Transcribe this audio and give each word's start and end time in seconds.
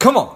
Come 0.00 0.16
on. 0.16 0.34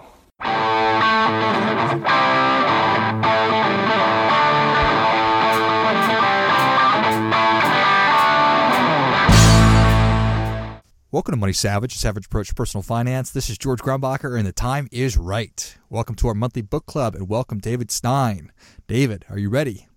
Welcome 11.10 11.32
to 11.32 11.36
Money 11.38 11.54
Savage, 11.54 11.94
Savage 11.94 12.26
Approach 12.26 12.48
to 12.48 12.54
Personal 12.54 12.82
Finance. 12.82 13.30
This 13.30 13.48
is 13.48 13.56
George 13.56 13.80
Grumbecher, 13.80 14.36
and 14.36 14.46
the 14.46 14.52
time 14.52 14.86
is 14.92 15.16
right. 15.16 15.74
Welcome 15.88 16.14
to 16.16 16.28
our 16.28 16.34
monthly 16.34 16.60
book 16.60 16.84
club, 16.84 17.14
and 17.14 17.26
welcome 17.26 17.58
David 17.58 17.90
Stein. 17.90 18.52
David, 18.86 19.24
are 19.30 19.38
you 19.38 19.48
ready? 19.48 19.88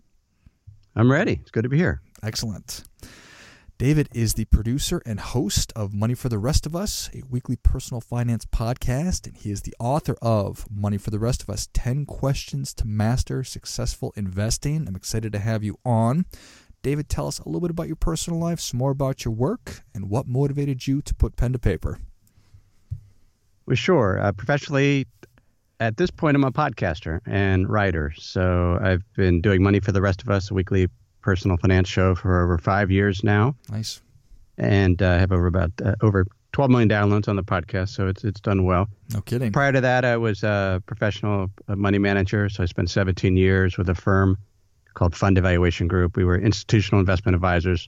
I'm 0.95 1.11
ready. 1.11 1.39
It's 1.41 1.51
good 1.51 1.63
to 1.63 1.69
be 1.69 1.77
here. 1.77 2.01
Excellent. 2.23 2.85
David 3.77 4.09
is 4.11 4.33
the 4.33 4.45
producer 4.45 5.03
and 5.05 5.19
host 5.19 5.71
of 5.75 5.93
Money 5.93 6.15
for 6.15 6.29
the 6.29 6.39
Rest 6.39 6.65
of 6.65 6.75
Us, 6.75 7.11
a 7.13 7.21
weekly 7.29 7.55
personal 7.55 8.01
finance 8.01 8.43
podcast, 8.43 9.27
and 9.27 9.37
he 9.37 9.51
is 9.51 9.61
the 9.61 9.75
author 9.79 10.15
of 10.19 10.65
Money 10.71 10.97
for 10.97 11.11
the 11.11 11.19
Rest 11.19 11.43
of 11.43 11.49
Us 11.51 11.69
10 11.73 12.07
Questions 12.07 12.73
to 12.73 12.87
Master 12.87 13.43
Successful 13.43 14.13
Investing. 14.15 14.87
I'm 14.87 14.95
excited 14.95 15.31
to 15.33 15.37
have 15.37 15.63
you 15.63 15.77
on. 15.85 16.25
David, 16.81 17.07
tell 17.07 17.27
us 17.27 17.37
a 17.37 17.47
little 17.47 17.61
bit 17.61 17.69
about 17.69 17.85
your 17.85 17.97
personal 17.97 18.39
life, 18.39 18.59
some 18.59 18.79
more 18.79 18.89
about 18.89 19.23
your 19.23 19.33
work, 19.35 19.83
and 19.93 20.09
what 20.09 20.25
motivated 20.27 20.87
you 20.87 21.03
to 21.03 21.13
put 21.13 21.35
pen 21.35 21.53
to 21.53 21.59
paper. 21.59 21.99
Well, 23.67 23.75
sure. 23.75 24.19
Uh, 24.19 24.31
professionally, 24.31 25.05
at 25.79 25.97
this 25.97 26.09
point, 26.09 26.35
I'm 26.35 26.43
a 26.43 26.51
podcaster 26.51 27.19
and 27.27 27.69
writer. 27.69 28.11
So 28.17 28.79
I've 28.81 29.03
been 29.15 29.39
doing 29.39 29.61
Money 29.61 29.81
for 29.81 29.91
the 29.91 30.01
Rest 30.01 30.23
of 30.23 30.29
Us, 30.29 30.49
a 30.49 30.55
weekly 30.55 30.87
personal 31.21 31.57
finance 31.57 31.87
show 31.87 32.15
for 32.15 32.43
over 32.43 32.57
five 32.57 32.91
years 32.91 33.23
now. 33.23 33.55
Nice. 33.69 34.01
And 34.57 35.01
I 35.01 35.15
uh, 35.15 35.19
have 35.19 35.31
over 35.31 35.47
about 35.47 35.71
uh, 35.83 35.95
over 36.01 36.25
12 36.53 36.71
million 36.71 36.89
downloads 36.89 37.27
on 37.27 37.35
the 37.35 37.43
podcast, 37.43 37.89
so 37.89 38.07
it's 38.07 38.23
it's 38.23 38.39
done 38.39 38.65
well. 38.65 38.89
No 39.13 39.21
kidding. 39.21 39.51
Prior 39.51 39.71
to 39.71 39.81
that, 39.81 40.05
I 40.05 40.17
was 40.17 40.43
a 40.43 40.81
professional 40.87 41.51
money 41.67 41.99
manager, 41.99 42.49
so 42.49 42.63
I 42.63 42.65
spent 42.65 42.89
17 42.89 43.37
years 43.37 43.77
with 43.77 43.89
a 43.89 43.95
firm 43.95 44.37
called 44.95 45.15
Fund 45.15 45.37
Evaluation 45.37 45.87
Group. 45.87 46.17
We 46.17 46.25
were 46.25 46.35
institutional 46.35 46.99
investment 46.99 47.35
advisors, 47.35 47.87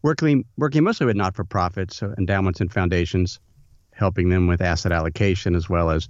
working 0.00 0.46
working 0.56 0.84
mostly 0.84 1.04
with 1.04 1.16
not 1.16 1.36
for 1.36 1.44
profits, 1.44 1.96
so 1.96 2.14
endowments 2.16 2.60
and 2.62 2.72
foundations, 2.72 3.38
helping 3.92 4.30
them 4.30 4.46
with 4.46 4.62
asset 4.62 4.92
allocation 4.92 5.54
as 5.54 5.68
well 5.68 5.90
as 5.90 6.08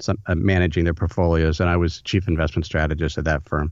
some, 0.00 0.18
uh, 0.26 0.34
managing 0.34 0.82
their 0.82 0.94
portfolios. 0.94 1.60
And 1.60 1.70
I 1.70 1.76
was 1.76 2.02
chief 2.02 2.26
investment 2.26 2.66
strategist 2.66 3.18
at 3.18 3.24
that 3.24 3.44
firm. 3.44 3.70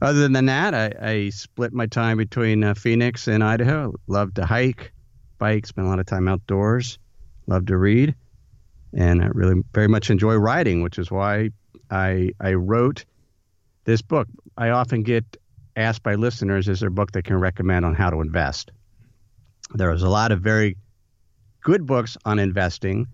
Other 0.00 0.28
than 0.28 0.46
that, 0.46 0.74
I, 0.74 0.92
I 1.00 1.28
split 1.30 1.72
my 1.72 1.86
time 1.86 2.18
between 2.18 2.62
uh, 2.62 2.74
Phoenix 2.74 3.28
and 3.28 3.42
Idaho. 3.42 3.94
Love 4.06 4.34
to 4.34 4.44
hike, 4.44 4.92
bike, 5.38 5.66
spend 5.66 5.86
a 5.86 5.90
lot 5.90 6.00
of 6.00 6.06
time 6.06 6.28
outdoors. 6.28 6.98
Love 7.46 7.66
to 7.66 7.76
read, 7.76 8.14
and 8.92 9.22
I 9.22 9.28
really 9.28 9.62
very 9.72 9.88
much 9.88 10.10
enjoy 10.10 10.34
writing, 10.34 10.82
which 10.82 10.98
is 10.98 11.10
why 11.10 11.50
I 11.90 12.30
I 12.40 12.54
wrote 12.54 13.04
this 13.86 14.02
book, 14.02 14.28
I 14.58 14.70
often 14.70 15.02
get 15.02 15.36
asked 15.76 16.02
by 16.02 16.16
listeners, 16.16 16.68
is 16.68 16.80
there 16.80 16.88
a 16.88 16.92
book 16.92 17.12
they 17.12 17.22
can 17.22 17.38
recommend 17.38 17.84
on 17.84 17.94
how 17.94 18.10
to 18.10 18.20
invest? 18.20 18.72
There 19.74 19.92
is 19.92 20.02
a 20.02 20.08
lot 20.08 20.32
of 20.32 20.40
very 20.40 20.76
good 21.62 21.86
books 21.86 22.16
on 22.24 22.38
investing, 22.38 23.06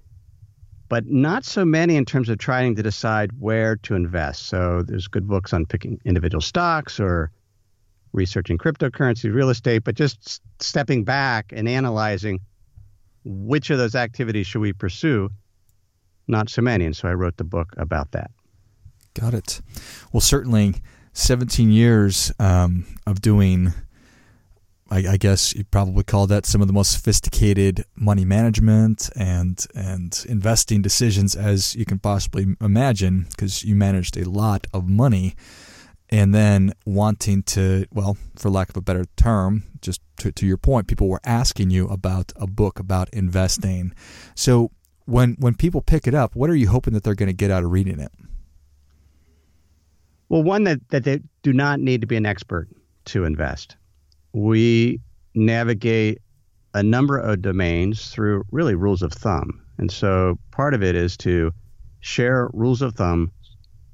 but 0.92 1.06
not 1.06 1.42
so 1.42 1.64
many 1.64 1.96
in 1.96 2.04
terms 2.04 2.28
of 2.28 2.36
trying 2.36 2.76
to 2.76 2.82
decide 2.82 3.30
where 3.40 3.76
to 3.76 3.94
invest. 3.94 4.42
So 4.42 4.82
there's 4.86 5.08
good 5.08 5.26
books 5.26 5.54
on 5.54 5.64
picking 5.64 5.98
individual 6.04 6.42
stocks 6.42 7.00
or 7.00 7.30
researching 8.12 8.58
cryptocurrency, 8.58 9.32
real 9.32 9.48
estate, 9.48 9.84
but 9.84 9.94
just 9.94 10.42
stepping 10.60 11.02
back 11.02 11.50
and 11.50 11.66
analyzing 11.66 12.40
which 13.24 13.70
of 13.70 13.78
those 13.78 13.94
activities 13.94 14.46
should 14.46 14.60
we 14.60 14.74
pursue. 14.74 15.30
Not 16.28 16.50
so 16.50 16.60
many. 16.60 16.84
And 16.84 16.94
so 16.94 17.08
I 17.08 17.14
wrote 17.14 17.38
the 17.38 17.44
book 17.44 17.72
about 17.78 18.12
that. 18.12 18.30
Got 19.14 19.32
it. 19.32 19.62
Well, 20.12 20.20
certainly 20.20 20.74
17 21.14 21.70
years 21.70 22.30
um, 22.38 22.84
of 23.06 23.22
doing, 23.22 23.72
I, 24.92 25.12
I, 25.12 25.16
guess 25.16 25.54
you 25.54 25.64
probably 25.64 26.04
call 26.04 26.26
that 26.26 26.44
some 26.44 26.60
of 26.60 26.66
the 26.66 26.74
most 26.74 26.92
sophisticated 26.92 27.86
money 27.96 28.26
management 28.26 29.08
and 29.16 29.66
and 29.74 30.22
investing 30.28 30.82
decisions 30.82 31.34
as 31.34 31.74
you 31.74 31.86
can 31.86 31.98
possibly 31.98 32.56
imagine, 32.60 33.26
because 33.30 33.64
you 33.64 33.74
managed 33.74 34.18
a 34.18 34.28
lot 34.28 34.66
of 34.74 34.90
money, 34.90 35.34
and 36.10 36.34
then 36.34 36.74
wanting 36.84 37.42
to, 37.44 37.86
well, 37.90 38.18
for 38.36 38.50
lack 38.50 38.68
of 38.68 38.76
a 38.76 38.82
better 38.82 39.06
term, 39.16 39.64
just 39.80 40.02
to, 40.18 40.30
to 40.32 40.46
your 40.46 40.58
point, 40.58 40.88
people 40.88 41.08
were 41.08 41.22
asking 41.24 41.70
you 41.70 41.88
about 41.88 42.30
a 42.36 42.46
book 42.46 42.78
about 42.78 43.08
investing. 43.14 43.94
So 44.34 44.72
when 45.06 45.36
when 45.38 45.54
people 45.54 45.80
pick 45.80 46.06
it 46.06 46.14
up, 46.14 46.36
what 46.36 46.50
are 46.50 46.54
you 46.54 46.68
hoping 46.68 46.92
that 46.92 47.02
they're 47.02 47.14
going 47.14 47.30
to 47.30 47.44
get 47.44 47.50
out 47.50 47.64
of 47.64 47.70
reading 47.70 47.98
it? 47.98 48.12
Well, 50.28 50.42
one 50.42 50.64
that, 50.64 50.86
that 50.90 51.04
they 51.04 51.20
do 51.42 51.54
not 51.54 51.80
need 51.80 52.02
to 52.02 52.06
be 52.06 52.16
an 52.16 52.26
expert 52.26 52.68
to 53.06 53.24
invest. 53.24 53.76
We 54.32 55.00
navigate 55.34 56.20
a 56.74 56.82
number 56.82 57.18
of 57.18 57.42
domains 57.42 58.10
through 58.10 58.44
really 58.50 58.74
rules 58.74 59.02
of 59.02 59.12
thumb. 59.12 59.62
And 59.78 59.90
so 59.90 60.38
part 60.50 60.74
of 60.74 60.82
it 60.82 60.94
is 60.94 61.16
to 61.18 61.52
share 62.00 62.48
rules 62.52 62.82
of 62.82 62.94
thumb 62.94 63.30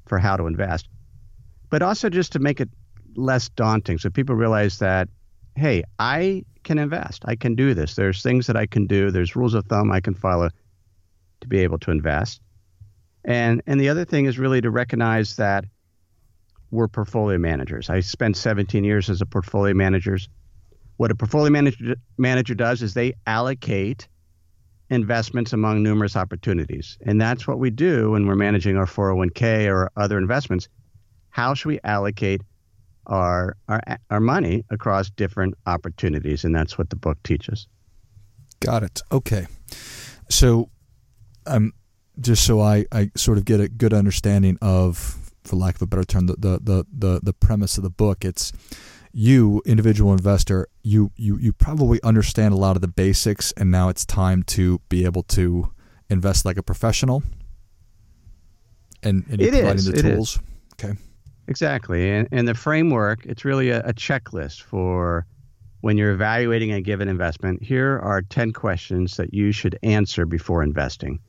for 0.06 0.18
how 0.18 0.36
to 0.36 0.46
invest, 0.46 0.88
but 1.70 1.82
also 1.82 2.08
just 2.08 2.32
to 2.32 2.38
make 2.38 2.60
it 2.60 2.68
less 3.16 3.48
daunting 3.50 3.98
so 3.98 4.10
people 4.10 4.34
realize 4.34 4.78
that, 4.78 5.08
hey, 5.56 5.82
I 5.98 6.44
can 6.62 6.78
invest. 6.78 7.24
I 7.26 7.36
can 7.36 7.54
do 7.54 7.74
this. 7.74 7.94
There's 7.94 8.22
things 8.22 8.46
that 8.46 8.56
I 8.56 8.66
can 8.66 8.86
do. 8.86 9.10
There's 9.10 9.36
rules 9.36 9.54
of 9.54 9.66
thumb 9.66 9.90
I 9.90 10.00
can 10.00 10.14
follow 10.14 10.50
to 11.40 11.48
be 11.48 11.58
able 11.60 11.78
to 11.80 11.90
invest. 11.90 12.40
And 13.24 13.62
and 13.66 13.80
the 13.80 13.88
other 13.88 14.04
thing 14.04 14.26
is 14.26 14.38
really 14.38 14.60
to 14.60 14.70
recognize 14.70 15.36
that 15.36 15.64
we're 16.70 16.88
portfolio 16.88 17.38
managers. 17.38 17.88
I 17.90 18.00
spent 18.00 18.36
17 18.36 18.84
years 18.84 19.08
as 19.08 19.20
a 19.20 19.26
portfolio 19.26 19.74
manager. 19.74 20.18
What 20.96 21.10
a 21.10 21.14
portfolio 21.14 21.50
manager, 21.50 21.96
manager 22.18 22.54
does 22.54 22.82
is 22.82 22.94
they 22.94 23.14
allocate 23.26 24.08
investments 24.90 25.52
among 25.52 25.82
numerous 25.82 26.16
opportunities. 26.16 26.98
And 27.02 27.20
that's 27.20 27.46
what 27.46 27.58
we 27.58 27.70
do 27.70 28.12
when 28.12 28.26
we're 28.26 28.36
managing 28.36 28.76
our 28.76 28.86
401k 28.86 29.68
or 29.70 29.90
other 29.96 30.18
investments. 30.18 30.68
How 31.30 31.54
should 31.54 31.68
we 31.68 31.80
allocate 31.84 32.42
our, 33.06 33.56
our, 33.68 33.80
our 34.10 34.20
money 34.20 34.64
across 34.70 35.10
different 35.10 35.54
opportunities? 35.66 36.44
And 36.44 36.54
that's 36.54 36.78
what 36.78 36.90
the 36.90 36.96
book 36.96 37.22
teaches. 37.22 37.66
Got 38.60 38.82
it. 38.82 39.02
Okay. 39.12 39.46
So, 40.30 40.70
um, 41.46 41.72
just 42.20 42.44
so 42.44 42.60
I, 42.60 42.84
I 42.90 43.10
sort 43.14 43.38
of 43.38 43.44
get 43.44 43.60
a 43.60 43.68
good 43.68 43.94
understanding 43.94 44.58
of 44.60 45.27
for 45.48 45.56
lack 45.56 45.76
of 45.76 45.82
a 45.82 45.86
better 45.86 46.04
term, 46.04 46.26
the, 46.26 46.34
the, 46.34 46.60
the, 46.62 46.86
the, 46.92 47.20
the 47.22 47.32
premise 47.32 47.76
of 47.76 47.82
the 47.82 47.90
book. 47.90 48.24
It's 48.24 48.52
you, 49.12 49.62
individual 49.64 50.12
investor, 50.12 50.68
you, 50.82 51.10
you, 51.16 51.38
you 51.38 51.52
probably 51.52 52.00
understand 52.02 52.54
a 52.54 52.56
lot 52.56 52.76
of 52.76 52.82
the 52.82 52.88
basics, 52.88 53.52
and 53.52 53.70
now 53.70 53.88
it's 53.88 54.04
time 54.04 54.42
to 54.44 54.80
be 54.88 55.04
able 55.04 55.22
to 55.24 55.70
invest 56.10 56.44
like 56.44 56.56
a 56.56 56.62
professional. 56.62 57.22
And, 59.02 59.24
and 59.30 59.40
you're 59.40 59.48
it 59.48 59.52
providing 59.52 59.76
is, 59.76 59.84
the 59.86 60.02
tools. 60.02 60.36
Is. 60.36 60.42
Okay. 60.74 60.94
Exactly. 61.48 62.10
And, 62.10 62.28
and 62.30 62.46
the 62.46 62.54
framework, 62.54 63.24
it's 63.24 63.44
really 63.44 63.70
a, 63.70 63.80
a 63.80 63.92
checklist 63.94 64.62
for 64.62 65.26
when 65.80 65.96
you're 65.96 66.12
evaluating 66.12 66.72
a 66.72 66.80
given 66.80 67.08
investment. 67.08 67.62
Here 67.62 67.98
are 68.00 68.22
10 68.22 68.52
questions 68.52 69.16
that 69.16 69.32
you 69.32 69.52
should 69.52 69.78
answer 69.82 70.26
before 70.26 70.62
investing. 70.62 71.20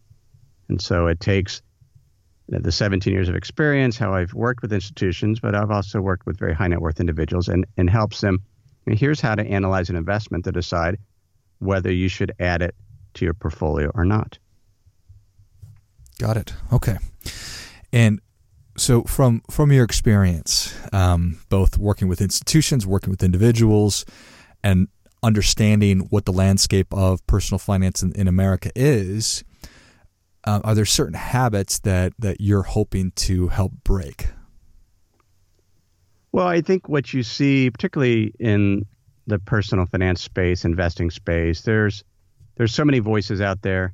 And 0.67 0.81
so 0.81 1.07
it 1.07 1.19
takes 1.19 1.61
the 2.49 2.71
17 2.71 3.13
years 3.13 3.29
of 3.29 3.35
experience, 3.35 3.97
how 3.97 4.13
I've 4.13 4.33
worked 4.33 4.61
with 4.61 4.73
institutions, 4.73 5.39
but 5.39 5.55
I've 5.55 5.71
also 5.71 6.01
worked 6.01 6.25
with 6.25 6.37
very 6.37 6.53
high 6.53 6.67
net 6.67 6.81
worth 6.81 6.99
individuals 6.99 7.47
and, 7.47 7.65
and 7.77 7.89
helps 7.89 8.21
them. 8.21 8.39
And 8.85 8.97
here's 8.97 9.21
how 9.21 9.35
to 9.35 9.43
analyze 9.43 9.89
an 9.89 9.95
investment 9.95 10.45
to 10.45 10.51
decide 10.51 10.97
whether 11.59 11.91
you 11.91 12.07
should 12.07 12.31
add 12.39 12.61
it 12.61 12.73
to 13.15 13.25
your 13.25 13.33
portfolio 13.33 13.91
or 13.93 14.03
not. 14.03 14.39
Got 16.17 16.37
it. 16.37 16.53
Okay. 16.73 16.97
And 17.93 18.19
so 18.77 19.03
from 19.03 19.41
from 19.49 19.71
your 19.71 19.83
experience, 19.83 20.75
um, 20.91 21.39
both 21.49 21.77
working 21.77 22.07
with 22.07 22.21
institutions, 22.21 22.85
working 22.87 23.09
with 23.09 23.23
individuals, 23.23 24.05
and 24.63 24.87
understanding 25.21 26.07
what 26.09 26.25
the 26.25 26.31
landscape 26.31 26.93
of 26.93 27.25
personal 27.27 27.59
finance 27.59 28.01
in, 28.01 28.13
in 28.13 28.27
America 28.27 28.71
is, 28.75 29.43
uh, 30.49 30.61
are 30.63 30.73
there 30.73 30.85
certain 30.85 31.13
habits 31.13 31.79
that 31.79 32.13
that 32.17 32.41
you're 32.41 32.63
hoping 32.63 33.11
to 33.11 33.49
help 33.49 33.71
break? 33.83 34.29
Well, 36.31 36.47
I 36.47 36.61
think 36.61 36.89
what 36.89 37.13
you 37.13 37.23
see, 37.23 37.69
particularly 37.69 38.33
in 38.39 38.85
the 39.27 39.39
personal 39.39 39.85
finance 39.85 40.21
space, 40.21 40.65
investing 40.65 41.11
space, 41.11 41.61
there's 41.61 42.03
there's 42.55 42.73
so 42.73 42.83
many 42.83 42.99
voices 42.99 43.41
out 43.41 43.61
there, 43.61 43.93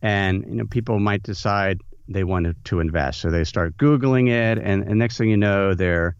and 0.00 0.44
you 0.46 0.54
know 0.54 0.64
people 0.66 1.00
might 1.00 1.24
decide 1.24 1.80
they 2.08 2.22
want 2.22 2.56
to 2.64 2.80
invest, 2.80 3.20
so 3.20 3.30
they 3.30 3.44
start 3.44 3.76
googling 3.76 4.28
it, 4.28 4.58
and, 4.58 4.84
and 4.84 4.98
next 4.98 5.18
thing 5.18 5.28
you 5.28 5.36
know, 5.36 5.74
they're 5.74 6.14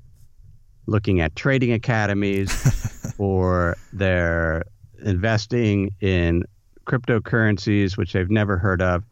looking 0.87 1.21
at 1.21 1.37
trading 1.37 1.73
academies, 1.73 3.15
or 3.19 3.77
they're 3.93 4.65
investing 5.05 5.91
in 6.01 6.43
cryptocurrencies 6.87 7.97
which 7.97 8.13
they've 8.13 8.31
never 8.31 8.59
heard 8.59 8.83
of 8.83 9.05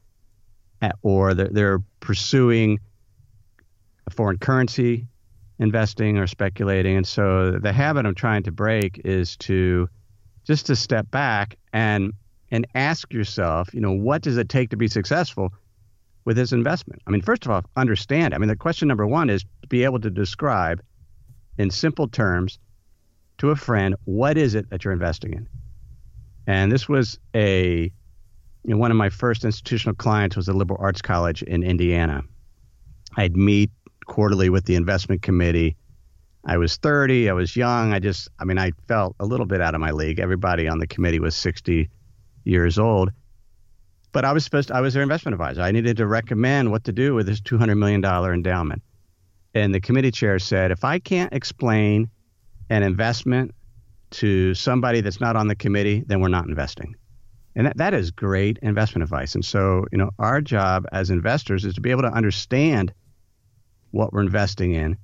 or 1.02 1.34
they're, 1.34 1.48
they're 1.48 1.78
pursuing 2.00 2.78
a 4.06 4.10
foreign 4.10 4.38
currency 4.38 5.06
investing 5.58 6.18
or 6.18 6.26
speculating. 6.26 6.96
And 6.96 7.06
so 7.06 7.52
the 7.52 7.72
habit 7.72 8.06
I'm 8.06 8.14
trying 8.14 8.42
to 8.44 8.52
break 8.52 9.00
is 9.04 9.36
to 9.38 9.88
just 10.44 10.66
to 10.66 10.76
step 10.76 11.10
back 11.10 11.56
and 11.72 12.12
and 12.50 12.66
ask 12.74 13.12
yourself, 13.12 13.72
you 13.72 13.80
know, 13.80 13.92
what 13.92 14.20
does 14.20 14.36
it 14.36 14.48
take 14.48 14.70
to 14.70 14.76
be 14.76 14.86
successful 14.86 15.54
with 16.26 16.36
this 16.36 16.52
investment? 16.52 17.00
I 17.06 17.10
mean, 17.10 17.22
first 17.22 17.46
of 17.46 17.50
all, 17.50 17.62
understand. 17.76 18.34
I 18.34 18.38
mean, 18.38 18.48
the 18.48 18.56
question 18.56 18.88
number 18.88 19.06
one 19.06 19.30
is 19.30 19.42
to 19.62 19.68
be 19.68 19.84
able 19.84 20.00
to 20.00 20.10
describe 20.10 20.82
in 21.56 21.70
simple 21.70 22.08
terms 22.08 22.58
to 23.38 23.50
a 23.50 23.56
friend 23.56 23.94
what 24.04 24.36
is 24.36 24.54
it 24.54 24.68
that 24.68 24.84
you're 24.84 24.92
investing 24.92 25.32
in. 25.32 25.48
And 26.46 26.70
this 26.70 26.88
was 26.88 27.18
a 27.34 27.90
one 28.64 28.90
of 28.90 28.96
my 28.96 29.08
first 29.08 29.44
institutional 29.44 29.94
clients 29.94 30.36
was 30.36 30.48
a 30.48 30.52
liberal 30.52 30.78
arts 30.80 31.02
college 31.02 31.42
in 31.42 31.62
Indiana. 31.62 32.22
I'd 33.16 33.36
meet 33.36 33.70
quarterly 34.06 34.48
with 34.50 34.64
the 34.64 34.74
investment 34.74 35.22
committee. 35.22 35.76
I 36.44 36.56
was 36.56 36.76
30. 36.76 37.28
I 37.28 37.32
was 37.32 37.56
young. 37.56 37.92
I 37.92 37.98
just, 37.98 38.28
I 38.38 38.44
mean, 38.44 38.58
I 38.58 38.72
felt 38.88 39.14
a 39.20 39.26
little 39.26 39.46
bit 39.46 39.60
out 39.60 39.74
of 39.74 39.80
my 39.80 39.90
league. 39.90 40.18
Everybody 40.18 40.68
on 40.68 40.78
the 40.78 40.86
committee 40.86 41.20
was 41.20 41.36
60 41.36 41.88
years 42.44 42.78
old. 42.78 43.10
But 44.12 44.24
I 44.24 44.32
was 44.32 44.44
supposed 44.44 44.68
to, 44.68 44.74
I 44.74 44.80
was 44.80 44.94
their 44.94 45.02
investment 45.02 45.34
advisor. 45.34 45.62
I 45.62 45.70
needed 45.70 45.96
to 45.96 46.06
recommend 46.06 46.70
what 46.70 46.84
to 46.84 46.92
do 46.92 47.14
with 47.14 47.26
this 47.26 47.40
$200 47.40 47.76
million 47.78 48.04
endowment. 48.04 48.82
And 49.54 49.74
the 49.74 49.80
committee 49.80 50.10
chair 50.10 50.38
said, 50.38 50.70
if 50.70 50.84
I 50.84 50.98
can't 50.98 51.32
explain 51.32 52.10
an 52.70 52.82
investment 52.82 53.54
to 54.12 54.54
somebody 54.54 55.00
that's 55.00 55.20
not 55.20 55.36
on 55.36 55.48
the 55.48 55.54
committee, 55.54 56.04
then 56.06 56.20
we're 56.20 56.28
not 56.28 56.46
investing. 56.46 56.94
And 57.54 57.66
that, 57.66 57.76
that 57.76 57.94
is 57.94 58.10
great 58.10 58.58
investment 58.62 59.02
advice. 59.02 59.34
And 59.34 59.44
so, 59.44 59.84
you 59.92 59.98
know, 59.98 60.10
our 60.18 60.40
job 60.40 60.86
as 60.92 61.10
investors 61.10 61.64
is 61.64 61.74
to 61.74 61.80
be 61.80 61.90
able 61.90 62.02
to 62.02 62.12
understand 62.12 62.92
what 63.90 64.12
we're 64.12 64.22
investing 64.22 64.72
in. 64.72 64.96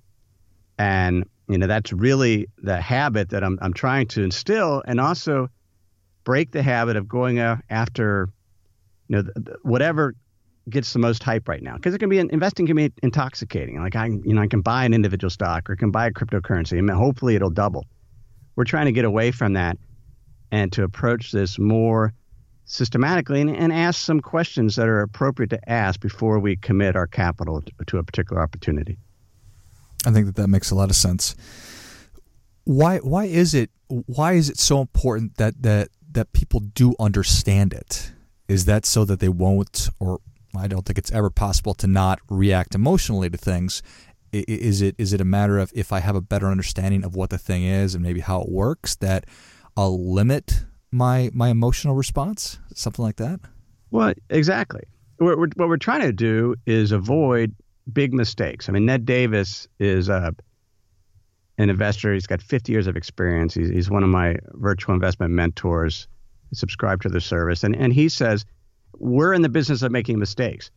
And, 0.79 1.25
you 1.49 1.59
know, 1.59 1.67
that's 1.67 1.93
really 1.93 2.49
the 2.59 2.81
habit 2.81 3.31
that 3.31 3.45
I'm, 3.45 3.59
I'm 3.61 3.75
trying 3.75 4.07
to 4.09 4.23
instill 4.23 4.83
and 4.87 4.99
also 5.01 5.49
break 6.25 6.53
the 6.53 6.63
habit 6.63 6.97
of 6.97 7.09
going 7.09 7.39
uh, 7.39 7.59
after, 7.69 8.29
you 9.09 9.17
know, 9.17 9.25
whatever 9.63 10.15
gets 10.71 10.93
the 10.93 10.99
most 10.99 11.23
hype 11.23 11.49
right 11.49 11.63
now. 11.63 11.75
Because 11.75 11.95
it 11.95 11.99
can 11.99 12.09
be, 12.09 12.19
investing 12.19 12.67
can 12.67 12.77
be 12.77 12.93
intoxicating. 13.03 13.83
Like 13.83 13.97
I, 13.97 14.07
you 14.07 14.35
know, 14.35 14.43
I 14.43 14.47
can 14.47 14.63
buy 14.63 14.85
an 14.85 14.95
individual 14.95 15.31
stock 15.31 15.69
or 15.69 15.75
I 15.75 15.77
can 15.77 15.91
buy 15.91 16.07
a 16.07 16.11
cryptocurrency 16.11 16.79
and 16.79 16.89
hopefully 16.91 17.35
it'll 17.35 17.51
double. 17.51 17.85
We're 18.57 18.65
trying 18.65 18.87
to 18.87 18.93
get 18.93 19.05
away 19.05 19.33
from 19.33 19.53
that 19.55 19.79
and 20.51 20.73
to 20.73 20.83
approach 20.83 21.31
this 21.31 21.59
more 21.59 22.15
systematically 22.69 23.41
and, 23.41 23.51
and 23.51 23.73
ask 23.73 24.01
some 24.01 24.21
questions 24.21 24.77
that 24.77 24.87
are 24.87 25.01
appropriate 25.01 25.49
to 25.49 25.71
ask 25.71 25.99
before 26.01 26.39
we 26.39 26.55
commit 26.55 26.95
our 26.95 27.07
capital 27.07 27.63
to, 27.63 27.73
to 27.87 27.99
a 27.99 28.03
particular 28.05 28.41
opportunity. 28.41 28.99
I 30.07 30.13
think 30.13 30.27
that 30.27 30.37
that 30.37 30.49
makes 30.49 30.71
a 30.71 30.75
lot 30.75 30.91
of 30.91 30.97
sense. 30.97 31.35
Why 32.65 32.99
why 32.99 33.25
is 33.25 33.55
it 33.55 33.71
why 33.89 34.35
is 34.35 34.51
it 34.51 34.59
so 34.59 34.81
important 34.81 35.37
that 35.37 35.63
that 35.63 35.89
that 36.13 36.33
people 36.33 36.61
do 36.61 36.95
understand 37.01 37.73
it? 37.73 38.13
Is 38.47 38.67
that 38.67 38.87
so 38.87 39.05
that 39.07 39.21
they 39.21 39.31
won't 39.31 39.89
or 39.99 40.21
I 40.55 40.69
don't 40.69 40.85
think 40.85 40.99
it's 40.99 41.11
ever 41.11 41.31
possible 41.31 41.75
to 41.75 41.87
not 41.87 42.21
react 42.29 42.75
emotionally 42.75 43.31
to 43.31 43.39
things. 43.39 43.83
Is 44.31 44.83
it 44.83 44.95
is 44.99 45.15
it 45.15 45.23
a 45.23 45.25
matter 45.25 45.59
of 45.59 45.73
if 45.75 45.91
I 45.91 46.01
have 46.01 46.15
a 46.15 46.21
better 46.21 46.49
understanding 46.49 47.03
of 47.03 47.17
what 47.17 47.31
the 47.31 47.39
thing 47.39 47.65
is 47.65 47.95
and 47.95 48.05
maybe 48.05 48.21
how 48.21 48.43
it 48.43 48.51
works 48.51 48.95
that 48.97 49.25
I'll 49.75 50.13
limit 50.13 50.65
my 50.91 51.31
my 51.33 51.49
emotional 51.49 51.95
response, 51.95 52.59
something 52.75 53.05
like 53.05 53.17
that. 53.17 53.41
Well, 53.91 54.13
exactly. 54.31 54.83
What 55.19 55.39
we're, 55.39 55.49
what 55.57 55.69
we're 55.69 55.77
trying 55.77 56.03
to 56.03 56.13
do 56.13 56.55
is 56.67 56.93
avoid 56.93 57.55
big 57.93 58.13
mistakes. 58.13 58.69
I 58.69 58.73
mean, 58.73 58.87
Ned 58.87 59.05
Davis 59.05 59.67
is 59.79 60.09
a 60.09 60.15
uh, 60.15 60.31
an 61.61 61.71
investor. 61.71 62.15
He's 62.15 62.27
got 62.27 62.41
50 62.41 62.71
years 62.71 62.87
of 62.87 62.97
experience. 62.97 63.53
He's, 63.53 63.69
he's 63.69 63.91
one 63.91 64.05
of 64.05 64.09
my 64.09 64.37
virtual 64.53 64.95
investment 64.95 65.33
mentors. 65.33 66.07
Subscribe 66.53 67.03
to 67.03 67.09
the 67.09 67.21
service, 67.21 67.63
and 67.65 67.77
and 67.77 67.93
he 67.93 68.09
says 68.09 68.45
we're 68.99 69.35
in 69.35 69.43
the 69.43 69.49
business 69.49 69.83
of 69.83 69.93
making 69.93 70.19
mistakes. 70.19 70.71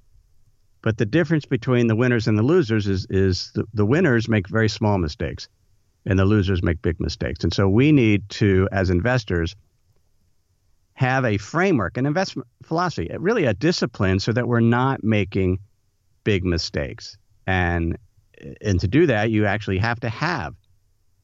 But 0.81 0.97
the 0.97 1.05
difference 1.05 1.45
between 1.45 1.87
the 1.87 1.95
winners 1.95 2.27
and 2.27 2.37
the 2.37 2.43
losers 2.43 2.87
is 2.87 3.07
is 3.09 3.51
the, 3.55 3.63
the 3.73 3.85
winners 3.85 4.27
make 4.27 4.49
very 4.49 4.67
small 4.67 4.97
mistakes, 4.97 5.47
and 6.05 6.19
the 6.19 6.25
losers 6.25 6.61
make 6.61 6.81
big 6.81 6.99
mistakes. 6.99 7.43
And 7.43 7.53
so 7.53 7.69
we 7.69 7.91
need 7.91 8.27
to, 8.31 8.67
as 8.71 8.89
investors, 8.89 9.55
have 11.01 11.25
a 11.25 11.37
framework, 11.37 11.97
an 11.97 12.05
investment 12.05 12.47
philosophy, 12.61 13.09
really 13.17 13.45
a 13.45 13.55
discipline 13.55 14.19
so 14.19 14.31
that 14.31 14.47
we're 14.47 14.59
not 14.59 15.03
making 15.03 15.57
big 16.23 16.45
mistakes. 16.45 17.17
And 17.47 17.97
and 18.61 18.79
to 18.79 18.87
do 18.87 19.07
that, 19.07 19.31
you 19.31 19.47
actually 19.47 19.79
have 19.79 19.99
to 20.01 20.09
have 20.09 20.53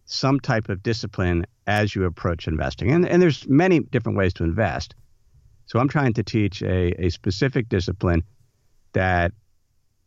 some 0.06 0.40
type 0.40 0.70
of 0.70 0.82
discipline 0.82 1.46
as 1.68 1.94
you 1.94 2.06
approach 2.06 2.48
investing. 2.48 2.92
And, 2.92 3.08
and 3.08 3.22
there's 3.22 3.48
many 3.48 3.80
different 3.80 4.18
ways 4.18 4.34
to 4.36 4.44
invest. 4.44 4.96
So 5.68 5.80
I'm 5.80 5.90
trying 5.90 6.14
to 6.14 6.24
teach 6.24 6.64
a, 6.64 7.06
a 7.06 7.10
specific 7.10 7.70
discipline 7.70 8.24
that 8.94 9.32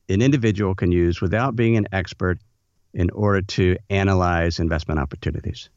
an 0.09 0.21
individual 0.21 0.75
can 0.75 0.91
use 0.91 1.21
without 1.21 1.55
being 1.55 1.77
an 1.77 1.87
expert 1.93 2.39
in 2.93 3.11
order 3.11 3.43
to 3.43 3.77
analyze 3.89 4.59
investment 4.59 4.99
opportunities. 4.99 5.71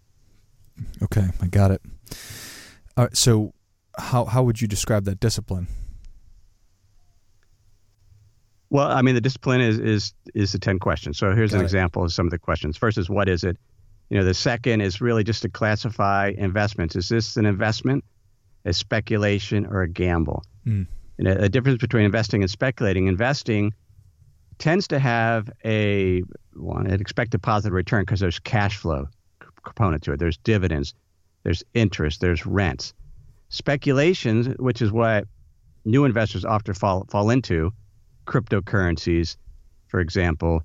Okay, 1.04 1.28
I 1.42 1.48
got 1.48 1.70
it. 1.72 1.82
All 2.98 3.06
right, 3.06 3.18
so 3.18 3.54
how 3.98 4.26
how 4.26 4.44
would 4.44 4.62
you 4.62 4.68
describe 4.68 5.06
that 5.06 5.20
discipline? 5.20 5.68
Well, 8.70 8.88
I 8.88 9.04
mean, 9.04 9.16
the 9.16 9.22
discipline 9.22 9.62
is 9.62 9.80
is 9.80 10.14
is 10.34 10.52
the 10.52 10.60
ten 10.60 10.80
questions. 10.80 11.18
So 11.18 11.34
here's 11.36 11.52
Got 11.52 11.58
an 11.58 11.62
it. 11.62 11.66
example 11.66 12.04
of 12.04 12.12
some 12.12 12.26
of 12.26 12.32
the 12.32 12.40
questions. 12.40 12.78
First 12.78 12.98
is 12.98 13.10
what 13.10 13.30
is 13.30 13.44
it? 13.44 13.58
You 14.10 14.18
know, 14.18 14.26
the 14.26 14.34
second 14.34 14.82
is 14.82 15.02
really 15.02 15.24
just 15.24 15.42
to 15.44 15.50
classify 15.50 16.32
investments. 16.38 16.96
Is 16.96 17.10
this 17.10 17.38
an 17.38 17.46
investment, 17.46 18.04
a 18.66 18.74
speculation, 18.74 19.66
or 19.66 19.82
a 19.82 19.88
gamble? 19.88 20.44
Mm. 20.66 20.88
And 21.20 21.28
a, 21.28 21.44
a 21.44 21.50
difference 21.50 21.80
between 21.80 22.04
investing 22.04 22.42
and 22.42 22.50
speculating. 22.50 23.08
Investing 23.08 23.74
tends 24.58 24.88
to 24.88 25.00
have 25.00 25.52
a 25.64 26.24
one 26.56 26.88
an 26.88 27.00
expected 27.00 27.42
positive 27.42 27.74
return 27.74 28.02
because 28.02 28.20
there's 28.20 28.40
cash 28.40 28.78
flow 28.78 29.08
component 29.64 30.04
to 30.04 30.14
it. 30.14 30.20
There's 30.20 30.38
dividends, 30.38 30.94
there's 31.44 31.64
interest, 31.74 32.22
there's 32.22 32.46
rents 32.46 32.94
speculations, 33.54 34.48
which 34.58 34.82
is 34.82 34.92
what 34.92 35.26
new 35.86 36.06
investors 36.06 36.44
often 36.44 36.74
fall 36.74 37.06
fall 37.10 37.30
into, 37.30 37.72
cryptocurrencies, 38.26 39.38
for 39.88 40.00
example, 40.00 40.64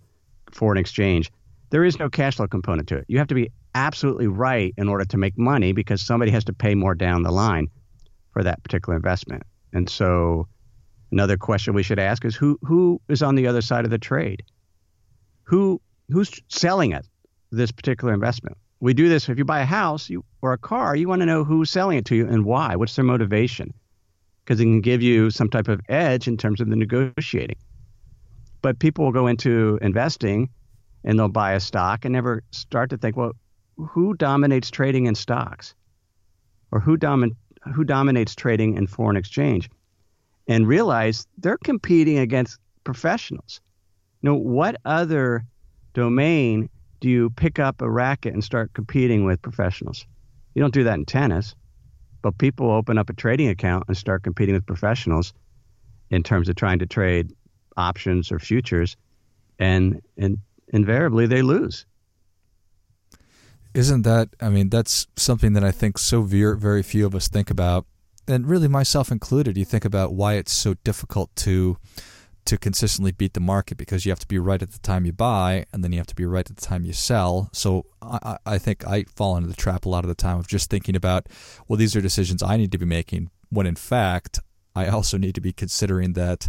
foreign 0.50 0.78
exchange. 0.78 1.30
There 1.68 1.84
is 1.84 1.98
no 1.98 2.08
cash 2.08 2.36
flow 2.36 2.48
component 2.48 2.88
to 2.88 2.96
it. 2.96 3.04
You 3.06 3.18
have 3.18 3.28
to 3.28 3.34
be 3.34 3.50
absolutely 3.74 4.26
right 4.26 4.72
in 4.78 4.88
order 4.88 5.04
to 5.04 5.18
make 5.18 5.36
money 5.36 5.72
because 5.72 6.00
somebody 6.00 6.30
has 6.30 6.44
to 6.44 6.54
pay 6.54 6.74
more 6.74 6.94
down 6.94 7.22
the 7.22 7.30
line 7.30 7.68
for 8.32 8.42
that 8.42 8.62
particular 8.62 8.96
investment. 8.96 9.42
And 9.74 9.88
so 9.90 10.48
another 11.12 11.36
question 11.36 11.74
we 11.74 11.82
should 11.82 11.98
ask 11.98 12.24
is 12.24 12.34
who 12.34 12.58
who 12.62 13.02
is 13.08 13.22
on 13.22 13.34
the 13.34 13.48
other 13.48 13.60
side 13.60 13.84
of 13.84 13.90
the 13.90 13.98
trade? 13.98 14.42
Who 15.42 15.78
who's 16.08 16.40
selling 16.48 16.92
it, 16.92 17.06
this 17.50 17.70
particular 17.70 18.14
investment? 18.14 18.56
We 18.80 18.94
do 18.94 19.08
this. 19.08 19.28
If 19.28 19.38
you 19.38 19.44
buy 19.44 19.60
a 19.60 19.66
house 19.66 20.08
you, 20.08 20.24
or 20.42 20.52
a 20.52 20.58
car 20.58 20.94
you 20.94 21.08
want 21.08 21.20
to 21.20 21.26
know 21.26 21.44
who's 21.44 21.70
selling 21.70 21.98
it 21.98 22.04
to 22.06 22.16
you 22.16 22.26
and 22.26 22.44
why. 22.44 22.76
What's 22.76 22.94
their 22.96 23.04
motivation? 23.04 23.72
Because 24.44 24.60
it 24.60 24.64
can 24.64 24.80
give 24.80 25.02
you 25.02 25.30
some 25.30 25.50
type 25.50 25.68
of 25.68 25.80
edge 25.88 26.28
in 26.28 26.36
terms 26.36 26.60
of 26.60 26.68
the 26.68 26.76
negotiating. 26.76 27.56
But 28.62 28.78
people 28.78 29.04
will 29.04 29.12
go 29.12 29.26
into 29.26 29.78
investing 29.82 30.48
and 31.04 31.18
they'll 31.18 31.28
buy 31.28 31.52
a 31.52 31.60
stock 31.60 32.04
and 32.04 32.12
never 32.12 32.42
start 32.50 32.90
to 32.90 32.96
think 32.96 33.16
well 33.16 33.32
who 33.86 34.14
dominates 34.14 34.70
trading 34.70 35.06
in 35.06 35.14
stocks? 35.14 35.74
Or 36.72 36.80
who, 36.80 36.98
domin- 36.98 37.36
who 37.74 37.84
dominates 37.84 38.34
trading 38.34 38.74
in 38.76 38.86
foreign 38.86 39.16
exchange? 39.16 39.70
And 40.48 40.66
realize 40.66 41.26
they're 41.38 41.58
competing 41.58 42.18
against 42.18 42.58
professionals. 42.84 43.60
You 44.22 44.30
know 44.30 44.36
what 44.36 44.76
other 44.84 45.44
domain 45.94 46.68
do 47.00 47.08
you 47.08 47.30
pick 47.30 47.58
up 47.58 47.80
a 47.80 47.90
racket 47.90 48.34
and 48.34 48.42
start 48.42 48.72
competing 48.74 49.24
with 49.24 49.40
professionals? 49.42 50.06
You 50.54 50.62
don't 50.62 50.74
do 50.74 50.84
that 50.84 50.94
in 50.94 51.04
tennis, 51.04 51.54
but 52.22 52.38
people 52.38 52.70
open 52.70 52.98
up 52.98 53.10
a 53.10 53.12
trading 53.12 53.48
account 53.48 53.84
and 53.88 53.96
start 53.96 54.22
competing 54.22 54.54
with 54.54 54.66
professionals 54.66 55.32
in 56.10 56.22
terms 56.22 56.48
of 56.48 56.56
trying 56.56 56.80
to 56.80 56.86
trade 56.86 57.32
options 57.76 58.32
or 58.32 58.38
futures, 58.38 58.96
and 59.58 60.00
and 60.16 60.38
invariably 60.72 61.26
they 61.26 61.42
lose. 61.42 61.86
Isn't 63.74 64.02
that? 64.02 64.30
I 64.40 64.48
mean, 64.48 64.70
that's 64.70 65.06
something 65.16 65.52
that 65.52 65.62
I 65.62 65.70
think 65.70 65.98
so 65.98 66.22
very 66.22 66.56
very 66.56 66.82
few 66.82 67.06
of 67.06 67.14
us 67.14 67.28
think 67.28 67.50
about, 67.50 67.86
and 68.26 68.48
really 68.48 68.68
myself 68.68 69.12
included. 69.12 69.56
You 69.56 69.64
think 69.64 69.84
about 69.84 70.14
why 70.14 70.34
it's 70.34 70.52
so 70.52 70.74
difficult 70.82 71.34
to 71.36 71.76
to 72.48 72.56
consistently 72.56 73.12
beat 73.12 73.34
the 73.34 73.40
market 73.40 73.76
because 73.76 74.06
you 74.06 74.10
have 74.10 74.18
to 74.18 74.26
be 74.26 74.38
right 74.38 74.62
at 74.62 74.72
the 74.72 74.78
time 74.78 75.04
you 75.04 75.12
buy 75.12 75.66
and 75.70 75.84
then 75.84 75.92
you 75.92 75.98
have 75.98 76.06
to 76.06 76.14
be 76.14 76.24
right 76.24 76.48
at 76.48 76.56
the 76.56 76.62
time 76.62 76.82
you 76.82 76.94
sell. 76.94 77.50
So 77.52 77.84
I, 78.00 78.38
I 78.46 78.56
think 78.56 78.86
I 78.86 79.04
fall 79.04 79.36
into 79.36 79.50
the 79.50 79.54
trap 79.54 79.84
a 79.84 79.88
lot 79.90 80.02
of 80.02 80.08
the 80.08 80.14
time 80.14 80.38
of 80.38 80.48
just 80.48 80.70
thinking 80.70 80.96
about, 80.96 81.26
well, 81.68 81.76
these 81.76 81.94
are 81.94 82.00
decisions 82.00 82.42
I 82.42 82.56
need 82.56 82.72
to 82.72 82.78
be 82.78 82.86
making 82.86 83.30
when 83.50 83.66
in 83.66 83.76
fact 83.76 84.40
I 84.74 84.88
also 84.88 85.18
need 85.18 85.34
to 85.34 85.42
be 85.42 85.52
considering 85.52 86.14
that 86.14 86.48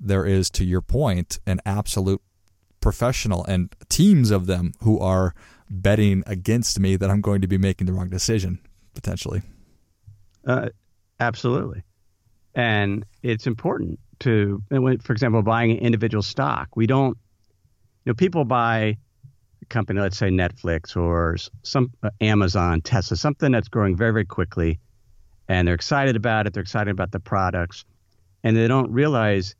there 0.00 0.26
is, 0.26 0.50
to 0.50 0.64
your 0.64 0.80
point, 0.80 1.38
an 1.46 1.60
absolute 1.64 2.20
professional 2.80 3.44
and 3.44 3.74
teams 3.88 4.32
of 4.32 4.46
them 4.46 4.72
who 4.82 4.98
are 4.98 5.34
betting 5.70 6.24
against 6.26 6.80
me 6.80 6.96
that 6.96 7.10
I'm 7.10 7.20
going 7.20 7.42
to 7.42 7.48
be 7.48 7.58
making 7.58 7.86
the 7.86 7.92
wrong 7.92 8.08
decision 8.08 8.58
potentially. 8.94 9.42
Uh, 10.44 10.70
absolutely. 11.20 11.84
And 12.56 13.04
it's 13.22 13.46
important 13.46 14.00
to, 14.20 14.62
for 14.68 15.12
example, 15.12 15.42
buying 15.42 15.70
an 15.72 15.78
individual 15.78 16.22
stock. 16.22 16.76
We 16.76 16.86
don't, 16.86 17.16
you 18.04 18.10
know, 18.10 18.14
people 18.14 18.44
buy 18.44 18.96
a 19.62 19.64
company, 19.66 20.00
let's 20.00 20.16
say 20.16 20.28
Netflix 20.28 20.96
or 20.96 21.36
some 21.62 21.92
uh, 22.02 22.10
Amazon, 22.20 22.80
Tesla, 22.80 23.16
something 23.16 23.52
that's 23.52 23.68
growing 23.68 23.96
very, 23.96 24.12
very 24.12 24.24
quickly, 24.24 24.78
and 25.48 25.66
they're 25.66 25.74
excited 25.74 26.16
about 26.16 26.46
it. 26.46 26.54
They're 26.54 26.62
excited 26.62 26.90
about 26.90 27.12
the 27.12 27.20
products, 27.20 27.84
and 28.42 28.56
they 28.56 28.68
don't 28.68 28.90
realize 28.90 29.54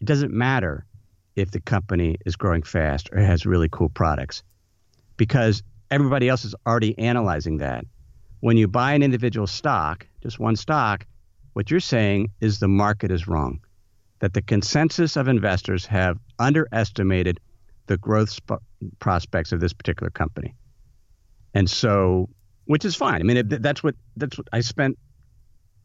it 0.00 0.06
doesn't 0.06 0.32
matter 0.32 0.86
if 1.36 1.50
the 1.50 1.60
company 1.60 2.16
is 2.24 2.36
growing 2.36 2.62
fast 2.62 3.10
or 3.12 3.18
has 3.18 3.46
really 3.46 3.68
cool 3.70 3.88
products 3.88 4.42
because 5.16 5.62
everybody 5.90 6.28
else 6.28 6.44
is 6.44 6.54
already 6.66 6.96
analyzing 6.98 7.58
that. 7.58 7.84
When 8.40 8.56
you 8.56 8.68
buy 8.68 8.92
an 8.92 9.02
individual 9.02 9.46
stock, 9.46 10.06
just 10.22 10.38
one 10.38 10.56
stock, 10.56 11.06
what 11.54 11.70
you're 11.70 11.80
saying 11.80 12.30
is 12.40 12.58
the 12.58 12.68
market 12.68 13.10
is 13.10 13.26
wrong, 13.26 13.60
that 14.20 14.32
the 14.32 14.42
consensus 14.42 15.16
of 15.16 15.28
investors 15.28 15.86
have 15.86 16.18
underestimated 16.38 17.40
the 17.86 17.96
growth 17.98 18.30
sp- 18.30 18.62
prospects 18.98 19.52
of 19.52 19.60
this 19.60 19.72
particular 19.72 20.10
company. 20.10 20.54
And 21.54 21.68
so, 21.68 22.28
which 22.64 22.84
is 22.84 22.96
fine. 22.96 23.20
I 23.20 23.24
mean, 23.24 23.36
it, 23.36 23.62
that's 23.62 23.82
what 23.82 23.94
that's 24.16 24.38
what 24.38 24.48
I 24.52 24.60
spent 24.60 24.98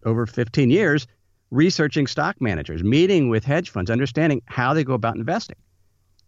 over 0.05 0.25
15 0.25 0.69
years 0.69 1.07
researching 1.51 2.07
stock 2.07 2.39
managers, 2.39 2.83
meeting 2.83 3.29
with 3.29 3.43
hedge 3.43 3.69
funds, 3.69 3.89
understanding 3.89 4.41
how 4.45 4.74
they 4.74 4.83
go 4.83 4.93
about 4.93 5.15
investing. 5.15 5.57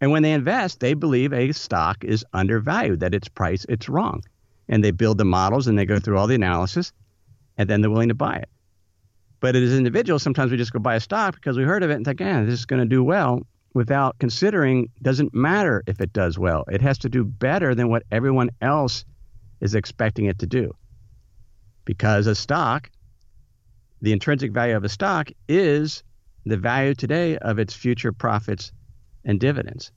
And 0.00 0.10
when 0.10 0.22
they 0.22 0.32
invest, 0.32 0.80
they 0.80 0.94
believe 0.94 1.32
a 1.32 1.52
stock 1.52 2.04
is 2.04 2.24
undervalued, 2.32 3.00
that 3.00 3.14
its 3.14 3.28
price 3.28 3.64
it's 3.68 3.88
wrong. 3.88 4.22
And 4.68 4.82
they 4.82 4.90
build 4.90 5.18
the 5.18 5.24
models 5.24 5.66
and 5.68 5.78
they 5.78 5.84
go 5.84 5.98
through 5.98 6.18
all 6.18 6.26
the 6.26 6.34
analysis 6.34 6.92
and 7.56 7.68
then 7.68 7.80
they're 7.80 7.90
willing 7.90 8.08
to 8.08 8.14
buy 8.14 8.36
it. 8.36 8.48
But 9.42 9.56
as 9.56 9.76
individuals, 9.76 10.22
sometimes 10.22 10.52
we 10.52 10.56
just 10.56 10.72
go 10.72 10.78
buy 10.78 10.94
a 10.94 11.00
stock 11.00 11.34
because 11.34 11.56
we 11.56 11.64
heard 11.64 11.82
of 11.82 11.90
it 11.90 11.94
and 11.94 12.04
think, 12.04 12.20
yeah, 12.20 12.44
this 12.44 12.60
is 12.60 12.64
going 12.64 12.80
to 12.80 12.86
do 12.86 13.02
well 13.02 13.44
without 13.74 14.16
considering 14.20 14.88
doesn't 15.02 15.34
matter 15.34 15.82
if 15.88 16.00
it 16.00 16.12
does 16.12 16.38
well. 16.38 16.64
It 16.70 16.80
has 16.80 16.98
to 16.98 17.08
do 17.08 17.24
better 17.24 17.74
than 17.74 17.88
what 17.88 18.04
everyone 18.12 18.50
else 18.60 19.04
is 19.60 19.74
expecting 19.74 20.26
it 20.26 20.38
to 20.38 20.46
do. 20.46 20.72
Because 21.84 22.28
a 22.28 22.36
stock, 22.36 22.88
the 24.00 24.12
intrinsic 24.12 24.52
value 24.52 24.76
of 24.76 24.84
a 24.84 24.88
stock 24.88 25.28
is 25.48 26.04
the 26.46 26.56
value 26.56 26.94
today 26.94 27.36
of 27.38 27.58
its 27.58 27.74
future 27.74 28.12
profits 28.12 28.70
and 29.24 29.40
dividends. 29.40 29.90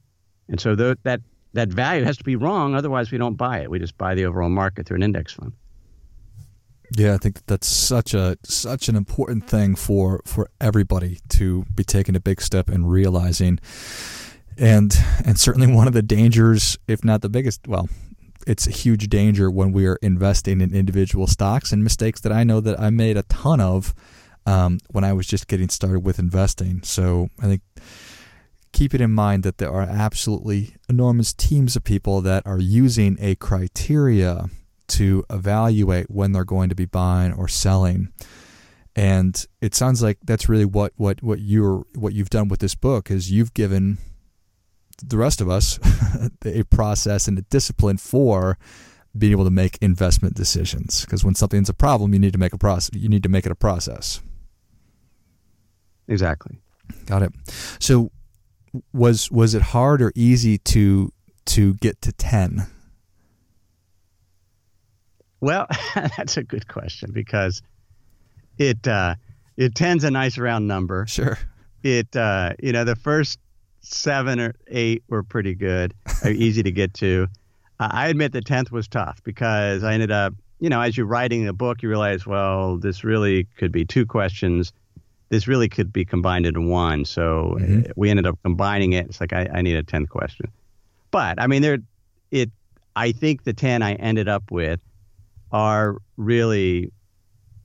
And 0.50 0.60
so 0.60 0.74
the, 0.74 0.98
that 1.04 1.22
that 1.54 1.70
value 1.70 2.04
has 2.04 2.18
to 2.18 2.24
be 2.24 2.36
wrong. 2.36 2.74
Otherwise, 2.74 3.12
we 3.12 3.20
don't 3.20 3.36
buy 3.36 3.60
it. 3.60 3.70
We 3.70 3.78
just 3.78 3.96
buy 3.96 4.16
the 4.16 4.26
overall 4.26 4.50
market 4.50 4.88
through 4.88 4.98
an 4.98 5.04
index 5.04 5.34
fund. 5.34 5.54
Yeah, 6.98 7.14
I 7.14 7.18
think 7.18 7.36
that 7.36 7.48
that's 7.48 7.68
such 7.68 8.14
a 8.14 8.38
such 8.44 8.88
an 8.88 8.96
important 8.96 9.48
thing 9.50 9.76
for 9.76 10.22
for 10.26 10.50
everybody 10.62 11.20
to 11.30 11.66
be 11.76 11.84
taking 11.84 12.16
a 12.16 12.22
big 12.22 12.42
step 12.42 12.70
and 12.70 12.90
realizing, 12.90 13.60
and 14.58 14.98
and 15.26 15.38
certainly 15.38 15.74
one 15.74 15.88
of 15.88 15.94
the 15.94 16.02
dangers, 16.02 16.78
if 16.88 17.04
not 17.04 17.22
the 17.22 17.28
biggest, 17.28 17.68
well, 17.68 17.90
it's 18.48 18.66
a 18.66 18.72
huge 18.72 19.10
danger 19.10 19.52
when 19.52 19.74
we 19.74 19.88
are 19.88 19.98
investing 20.02 20.62
in 20.62 20.74
individual 20.74 21.28
stocks 21.28 21.74
and 21.74 21.84
mistakes 21.84 22.22
that 22.22 22.32
I 22.32 22.46
know 22.46 22.62
that 22.62 22.80
I 22.80 22.92
made 22.92 23.18
a 23.18 23.24
ton 23.24 23.60
of 23.60 23.94
um, 24.46 24.80
when 24.92 25.04
I 25.04 25.12
was 25.12 25.28
just 25.28 25.48
getting 25.48 25.68
started 25.68 26.00
with 26.00 26.18
investing. 26.18 26.82
So 26.84 27.28
I 27.42 27.48
think 27.48 27.62
keep 28.72 28.94
it 28.94 29.02
in 29.02 29.12
mind 29.12 29.44
that 29.44 29.58
there 29.58 29.72
are 29.72 29.82
absolutely 29.82 30.76
enormous 30.88 31.34
teams 31.34 31.76
of 31.76 31.84
people 31.84 32.22
that 32.22 32.46
are 32.46 32.60
using 32.60 33.18
a 33.20 33.36
criteria 33.36 34.50
to 34.88 35.24
evaluate 35.30 36.10
when 36.10 36.32
they're 36.32 36.46
going 36.46 36.70
to 36.70 36.76
be 36.76 36.86
buying 36.86 37.34
or 37.34 37.48
selling. 37.48 38.12
And 38.96 39.46
it 39.62 39.76
sounds 39.76 40.02
like 40.02 40.20
that's 40.24 40.48
really 40.48 40.66
what, 40.66 40.94
what, 40.96 41.22
what 41.22 41.40
you're 41.40 41.86
what 41.96 42.14
you've 42.14 42.30
done 42.30 42.48
with 42.48 42.60
this 42.60 42.76
book 42.76 43.12
is 43.12 43.32
you've 43.32 43.54
given 43.54 43.98
the 45.04 45.18
rest 45.18 45.42
of 45.42 45.50
us 45.50 45.80
a 46.46 46.64
process 46.64 47.28
and 47.28 47.38
a 47.38 47.42
discipline 47.44 47.98
for 47.98 48.58
being 49.18 49.32
able 49.32 49.44
to 49.44 49.50
make 49.52 49.78
investment 49.82 50.36
decisions. 50.36 51.04
Because 51.06 51.24
when 51.24 51.36
something's 51.36 51.70
a 51.70 51.74
problem, 51.74 52.14
you 52.14 52.20
need 52.20 52.34
to 52.34 52.40
make 52.40 52.54
a 52.54 52.58
process. 52.58 52.92
You 52.94 53.10
need 53.10 53.24
to 53.24 53.30
make 53.30 53.46
it 53.46 53.52
a 53.52 53.56
process. 53.56 54.22
Exactly. 56.08 56.60
Got 57.06 57.24
it. 57.24 57.34
So 57.80 58.12
was 58.94 59.32
was 59.32 59.56
it 59.56 59.62
hard 59.62 60.02
or 60.02 60.12
easy 60.16 60.58
to 60.58 61.12
to 61.46 61.76
get 61.76 62.02
to 62.02 62.12
10 62.12 62.68
well 65.46 65.68
that's 65.96 66.38
a 66.38 66.44
good 66.44 66.68
question 66.68 67.12
because 67.14 67.62
it 68.58 68.88
uh 68.88 69.14
it 69.58 69.76
tens 69.76 70.04
a 70.04 70.10
nice 70.10 70.38
round 70.38 70.68
number 70.68 71.06
sure 71.08 71.38
it 71.84 72.16
uh 72.16 72.54
you 72.60 72.72
know 72.72 72.84
the 72.84 72.96
first 72.96 73.40
seven 73.82 74.40
or 74.40 74.56
eight 74.68 75.04
were 75.08 75.22
pretty 75.22 75.54
good 75.54 75.94
easy 76.26 76.64
to 76.64 76.72
get 76.72 76.94
to 76.96 77.28
uh, 77.80 77.90
i 77.92 78.08
admit 78.08 78.32
the 78.32 78.42
10th 78.42 78.72
was 78.72 78.88
tough 78.88 79.22
because 79.24 79.84
i 79.84 79.94
ended 79.94 80.10
up 80.10 80.34
you 80.60 80.70
know 80.70 80.82
as 80.82 80.98
you're 80.98 81.06
writing 81.06 81.48
a 81.48 81.54
book 81.54 81.84
you 81.84 81.90
realize 81.90 82.26
well 82.26 82.78
this 82.78 83.04
really 83.04 83.44
could 83.58 83.72
be 83.72 83.86
two 83.86 84.06
questions 84.06 84.74
this 85.30 85.48
really 85.48 85.68
could 85.68 85.92
be 85.92 86.06
combined 86.06 86.46
into 86.46 86.62
one. 86.62 87.04
So 87.04 87.58
mm-hmm. 87.60 87.92
we 87.96 88.12
ended 88.12 88.28
up 88.28 88.38
combining 88.44 88.94
it. 88.94 89.08
It's 89.08 89.20
like 89.20 89.34
I, 89.34 89.50
I 89.52 89.62
need 89.64 89.76
a 89.76 89.82
tenth 89.82 90.10
question, 90.10 90.52
but 91.10 91.42
I 91.42 91.48
mean, 91.48 91.62
there, 91.62 91.80
it. 92.32 92.52
I 92.96 93.12
think 93.12 93.44
the 93.44 93.54
ten 93.54 93.82
I 93.82 93.96
ended 93.96 94.30
up 94.30 94.52
with 94.52 94.80
are 95.56 95.96
really 96.18 96.92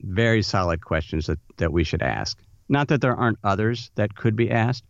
very 0.03 0.43
solid 0.43 0.85
questions 0.85 1.27
that 1.27 1.41
that 1.57 1.73
we 1.73 1.83
should 1.83 2.03
ask. 2.03 2.41
Not 2.69 2.87
that 2.89 3.01
there 3.01 3.17
aren't 3.17 3.39
others 3.43 3.91
that 3.97 4.15
could 4.15 4.37
be 4.37 4.49
asked, 4.49 4.85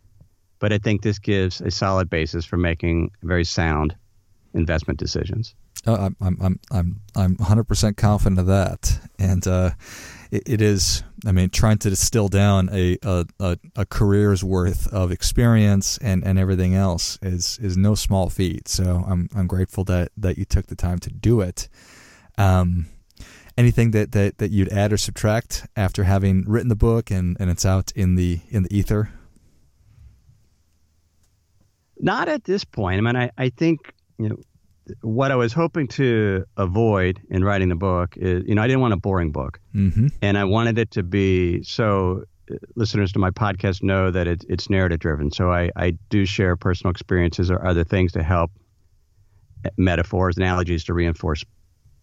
but 0.59 0.71
I 0.71 0.77
think 0.77 1.01
this 1.01 1.17
gives 1.17 1.61
a 1.61 1.71
solid 1.71 2.11
basis 2.11 2.45
for 2.45 2.57
making 2.57 3.09
very 3.23 3.43
sound 3.43 3.95
investment 4.53 4.99
decisions. 4.99 5.55
I'm 5.87 6.15
I'm 6.21 6.37
I'm 6.39 6.59
I'm 6.71 7.01
I'm 7.15 7.35
100% 7.37 7.97
confident 7.97 8.39
of 8.39 8.45
that, 8.45 8.99
and 9.17 9.47
uh, 9.47 9.71
it, 10.29 10.43
it 10.45 10.61
is. 10.61 11.03
I 11.25 11.31
mean, 11.31 11.49
trying 11.49 11.79
to 11.79 11.89
distill 11.89 12.27
down 12.27 12.69
a, 12.71 12.97
a, 13.03 13.25
a, 13.39 13.57
a, 13.75 13.85
career's 13.85 14.43
worth 14.43 14.91
of 14.91 15.11
experience 15.11 15.99
and, 15.99 16.23
and 16.25 16.39
everything 16.39 16.73
else 16.73 17.19
is 17.21 17.59
is 17.61 17.77
no 17.77 17.95
small 17.95 18.29
feat. 18.29 18.67
So 18.67 19.03
I'm 19.07 19.27
I'm 19.35 19.47
grateful 19.47 19.83
that 19.85 20.11
that 20.17 20.37
you 20.37 20.45
took 20.45 20.67
the 20.67 20.75
time 20.75 20.99
to 20.99 21.09
do 21.09 21.41
it. 21.41 21.67
Um, 22.37 22.87
anything 23.57 23.91
that, 23.91 24.11
that, 24.13 24.37
that 24.39 24.51
you'd 24.51 24.71
add 24.71 24.91
or 24.91 24.97
subtract 24.97 25.67
after 25.75 26.03
having 26.03 26.43
written 26.47 26.69
the 26.69 26.75
book 26.75 27.11
and, 27.11 27.37
and 27.39 27.49
it's 27.49 27.65
out 27.65 27.91
in 27.95 28.15
the 28.15 28.39
in 28.49 28.63
the 28.63 28.75
ether? 28.75 29.11
Not 31.99 32.27
at 32.29 32.43
this 32.43 32.63
point. 32.63 32.97
I 32.97 33.01
mean, 33.01 33.15
I, 33.15 33.31
I 33.37 33.49
think 33.49 33.93
you 34.17 34.29
know 34.29 34.37
what 35.01 35.31
I 35.31 35.35
was 35.35 35.53
hoping 35.53 35.87
to 35.89 36.43
avoid 36.57 37.21
in 37.29 37.43
writing 37.43 37.69
the 37.69 37.75
book 37.75 38.17
is, 38.17 38.43
you 38.47 38.55
know, 38.55 38.63
I 38.63 38.67
didn't 38.67 38.81
want 38.81 38.93
a 38.93 38.97
boring 38.97 39.31
book, 39.31 39.59
mm-hmm. 39.73 40.07
and 40.21 40.37
I 40.37 40.43
wanted 40.43 40.77
it 40.77 40.91
to 40.91 41.03
be 41.03 41.63
so. 41.63 42.23
Uh, 42.51 42.55
listeners 42.75 43.11
to 43.11 43.19
my 43.19 43.29
podcast 43.29 43.83
know 43.83 44.09
that 44.09 44.27
it, 44.27 44.43
it's 44.49 44.67
narrative 44.67 44.99
driven, 44.99 45.31
so 45.31 45.51
I, 45.51 45.69
I 45.75 45.91
do 46.09 46.25
share 46.25 46.55
personal 46.55 46.89
experiences 46.89 47.51
or 47.51 47.65
other 47.65 47.83
things 47.83 48.11
to 48.13 48.23
help 48.23 48.51
uh, 49.63 49.69
metaphors, 49.77 50.37
analogies 50.37 50.83
to 50.85 50.93
reinforce 50.95 51.45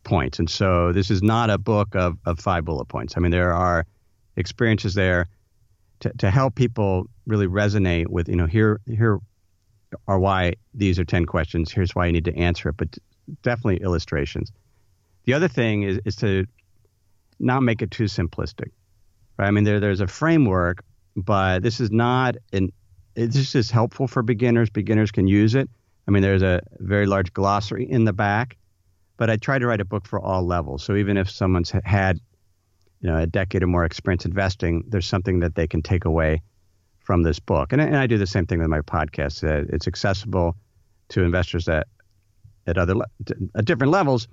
points. 0.08 0.38
And 0.38 0.48
so 0.48 0.92
this 0.92 1.10
is 1.10 1.22
not 1.22 1.50
a 1.50 1.58
book 1.58 1.94
of, 1.94 2.16
of 2.24 2.40
five 2.40 2.64
bullet 2.64 2.86
points. 2.86 3.14
I 3.16 3.20
mean, 3.20 3.30
there 3.30 3.52
are 3.52 3.86
experiences 4.36 4.94
there 4.94 5.28
to, 6.00 6.10
to 6.18 6.30
help 6.30 6.54
people 6.54 7.06
really 7.26 7.46
resonate 7.46 8.08
with, 8.08 8.28
you 8.28 8.36
know, 8.36 8.46
here 8.46 8.80
here 8.86 9.20
are 10.06 10.18
why 10.18 10.54
these 10.74 10.98
are 10.98 11.04
10 11.04 11.26
questions. 11.26 11.70
Here's 11.70 11.94
why 11.94 12.06
you 12.06 12.12
need 12.12 12.24
to 12.24 12.36
answer 12.36 12.70
it, 12.70 12.76
but 12.76 12.96
definitely 13.42 13.82
illustrations. 13.82 14.50
The 15.24 15.34
other 15.34 15.48
thing 15.48 15.82
is, 15.82 16.00
is 16.04 16.16
to 16.16 16.46
not 17.38 17.62
make 17.62 17.82
it 17.82 17.90
too 17.90 18.04
simplistic. 18.04 18.70
Right? 19.38 19.48
I 19.48 19.50
mean, 19.50 19.64
there, 19.64 19.80
there's 19.80 20.00
a 20.00 20.06
framework, 20.06 20.82
but 21.16 21.62
this 21.62 21.80
is 21.80 21.90
not 21.90 22.36
an, 22.52 22.72
this 23.14 23.54
is 23.54 23.70
helpful 23.70 24.08
for 24.08 24.22
beginners. 24.22 24.70
Beginners 24.70 25.10
can 25.10 25.26
use 25.26 25.54
it. 25.54 25.68
I 26.06 26.10
mean, 26.10 26.22
there's 26.22 26.42
a 26.42 26.62
very 26.78 27.06
large 27.06 27.32
glossary 27.34 27.84
in 27.90 28.04
the 28.04 28.12
back, 28.12 28.56
but 29.18 29.28
I 29.28 29.36
try 29.36 29.58
to 29.58 29.66
write 29.66 29.82
a 29.82 29.84
book 29.84 30.06
for 30.06 30.18
all 30.18 30.42
levels. 30.42 30.82
So 30.82 30.96
even 30.96 31.18
if 31.18 31.30
someone's 31.30 31.70
had, 31.84 32.18
you 33.02 33.10
know, 33.10 33.18
a 33.18 33.26
decade 33.26 33.62
or 33.62 33.66
more 33.66 33.84
experience 33.84 34.24
investing, 34.24 34.84
there's 34.88 35.06
something 35.06 35.40
that 35.40 35.54
they 35.54 35.66
can 35.66 35.82
take 35.82 36.06
away 36.06 36.40
from 37.00 37.22
this 37.22 37.38
book. 37.38 37.72
And, 37.72 37.82
and 37.82 37.96
I 37.96 38.06
do 38.06 38.16
the 38.16 38.26
same 38.26 38.46
thing 38.46 38.60
with 38.60 38.68
my 38.68 38.80
podcast. 38.80 39.44
Uh, 39.44 39.66
it's 39.70 39.86
accessible 39.86 40.56
to 41.10 41.22
investors 41.22 41.68
at 41.68 41.86
at 42.66 42.78
other 42.78 42.94
at 43.54 43.64
different 43.64 43.92
levels, 43.92 44.28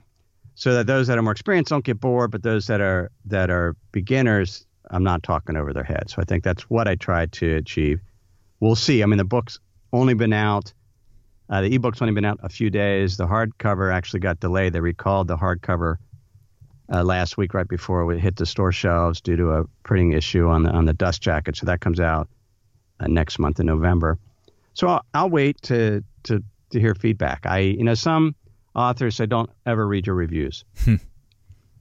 so 0.56 0.74
that 0.76 0.88
those 0.88 1.08
that 1.08 1.18
are 1.18 1.22
more 1.22 1.32
experienced 1.32 1.70
don't 1.70 1.86
get 1.86 2.00
bored, 2.00 2.32
but 2.32 2.44
those 2.44 2.68
that 2.68 2.80
are 2.82 3.12
that 3.26 3.50
are 3.50 3.76
beginners, 3.92 4.66
I'm 4.92 5.04
not 5.04 5.24
talking 5.24 5.58
over 5.58 5.74
their 5.74 5.86
head. 5.86 6.10
So 6.10 6.22
I 6.22 6.26
think 6.26 6.44
that's 6.44 6.70
what 6.70 6.88
I 6.88 6.96
try 6.96 7.26
to 7.28 7.56
achieve 7.56 8.02
we'll 8.60 8.76
see. 8.76 9.04
I 9.04 9.06
mean, 9.06 9.18
the 9.18 9.24
book's 9.24 9.60
only 9.94 10.14
been 10.14 10.34
out. 10.34 10.74
Uh, 11.50 11.62
the 11.62 11.76
ebook's 11.76 12.02
only 12.02 12.14
been 12.14 12.26
out 12.26 12.40
a 12.42 12.50
few 12.50 12.70
days. 12.70 13.18
The 13.18 13.28
hardcover 13.28 13.94
actually 13.94 14.22
got 14.22 14.40
delayed. 14.40 14.74
They 14.74 14.80
recalled 14.80 15.28
the 15.28 15.38
hardcover 15.38 15.98
uh, 16.92 17.04
last 17.04 17.38
week, 17.38 17.54
right 17.54 17.68
before 17.68 18.06
we 18.06 18.20
hit 18.20 18.36
the 18.36 18.46
store 18.46 18.72
shelves, 18.72 19.22
due 19.22 19.36
to 19.36 19.52
a 19.52 19.64
printing 19.84 20.14
issue 20.14 20.48
on 20.48 20.64
the 20.64 20.70
on 20.72 20.86
the 20.86 20.94
dust 20.94 21.22
jacket. 21.22 21.56
So 21.56 21.68
that 21.68 21.82
comes 21.82 22.00
out 22.00 22.30
uh, 23.00 23.08
next 23.08 23.40
month 23.40 23.60
in 23.60 23.68
November. 23.68 24.18
So 24.74 24.88
I'll, 24.88 25.06
I'll 25.14 25.30
wait 25.30 25.62
to 25.64 26.04
to 26.24 26.44
to 26.72 26.80
hear 26.80 26.96
feedback. 26.96 27.46
I 27.46 27.60
you 27.60 27.84
know 27.84 27.96
some 27.96 28.36
authors 28.76 29.16
say 29.16 29.26
don't 29.26 29.50
ever 29.66 29.88
read 29.88 30.08
your 30.08 30.16
reviews. 30.16 30.66
Hmm. 30.84 30.96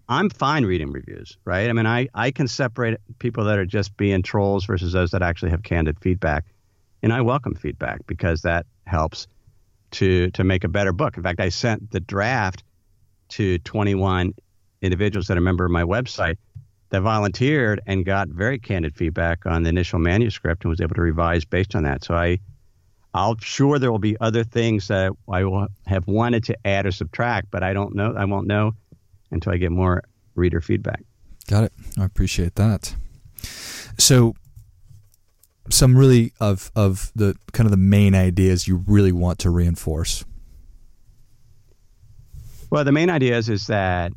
I'm 0.08 0.28
fine 0.28 0.66
reading 0.66 0.92
reviews, 0.92 1.38
right? 1.46 1.70
I 1.70 1.72
mean, 1.72 1.86
I, 1.86 2.08
I 2.14 2.30
can 2.30 2.46
separate 2.46 2.98
people 3.18 3.44
that 3.44 3.58
are 3.58 3.64
just 3.64 3.96
being 3.96 4.22
trolls 4.22 4.66
versus 4.66 4.92
those 4.92 5.12
that 5.12 5.22
actually 5.22 5.50
have 5.52 5.62
candid 5.62 5.98
feedback. 5.98 6.44
And 7.02 7.10
I 7.10 7.22
welcome 7.22 7.54
feedback 7.54 8.06
because 8.06 8.42
that 8.42 8.66
helps 8.86 9.26
to 9.94 10.30
to 10.32 10.44
make 10.44 10.64
a 10.64 10.68
better 10.68 10.92
book. 10.92 11.16
In 11.16 11.22
fact, 11.22 11.40
I 11.40 11.48
sent 11.48 11.90
the 11.90 12.00
draft 12.00 12.62
to 13.30 13.58
21 13.58 14.34
individuals 14.82 15.26
that 15.28 15.36
are 15.36 15.40
a 15.40 15.42
member 15.42 15.64
of 15.64 15.70
my 15.70 15.82
website 15.82 16.36
that 16.90 17.00
volunteered 17.00 17.80
and 17.86 18.04
got 18.04 18.28
very 18.28 18.58
candid 18.58 18.94
feedback 18.94 19.46
on 19.46 19.62
the 19.62 19.70
initial 19.70 19.98
manuscript 19.98 20.64
and 20.64 20.70
was 20.70 20.80
able 20.80 20.94
to 20.94 21.00
revise 21.00 21.44
based 21.44 21.74
on 21.74 21.84
that. 21.84 22.04
So 22.04 22.14
I 22.14 22.38
I'll 23.14 23.36
sure 23.38 23.78
there 23.78 23.92
will 23.92 24.00
be 24.00 24.16
other 24.20 24.42
things 24.42 24.88
that 24.88 25.12
I 25.32 25.44
will 25.44 25.68
have 25.86 26.06
wanted 26.08 26.44
to 26.44 26.56
add 26.66 26.84
or 26.84 26.90
subtract, 26.90 27.50
but 27.50 27.62
I 27.62 27.72
don't 27.72 27.94
know. 27.94 28.14
I 28.16 28.24
won't 28.24 28.48
know 28.48 28.72
until 29.30 29.52
I 29.52 29.56
get 29.56 29.70
more 29.70 30.02
reader 30.34 30.60
feedback. 30.60 31.02
Got 31.46 31.64
it. 31.64 31.72
I 31.98 32.04
appreciate 32.04 32.56
that. 32.56 32.94
So, 33.98 34.34
some 35.70 35.96
really 35.96 36.32
of 36.40 36.70
of 36.76 37.10
the 37.14 37.36
kind 37.52 37.66
of 37.66 37.70
the 37.70 37.76
main 37.76 38.14
ideas 38.14 38.68
you 38.68 38.84
really 38.86 39.12
want 39.12 39.38
to 39.40 39.50
reinforce. 39.50 40.24
Well, 42.70 42.84
the 42.84 42.92
main 42.92 43.10
ideas 43.10 43.48
is 43.48 43.68
that 43.68 44.12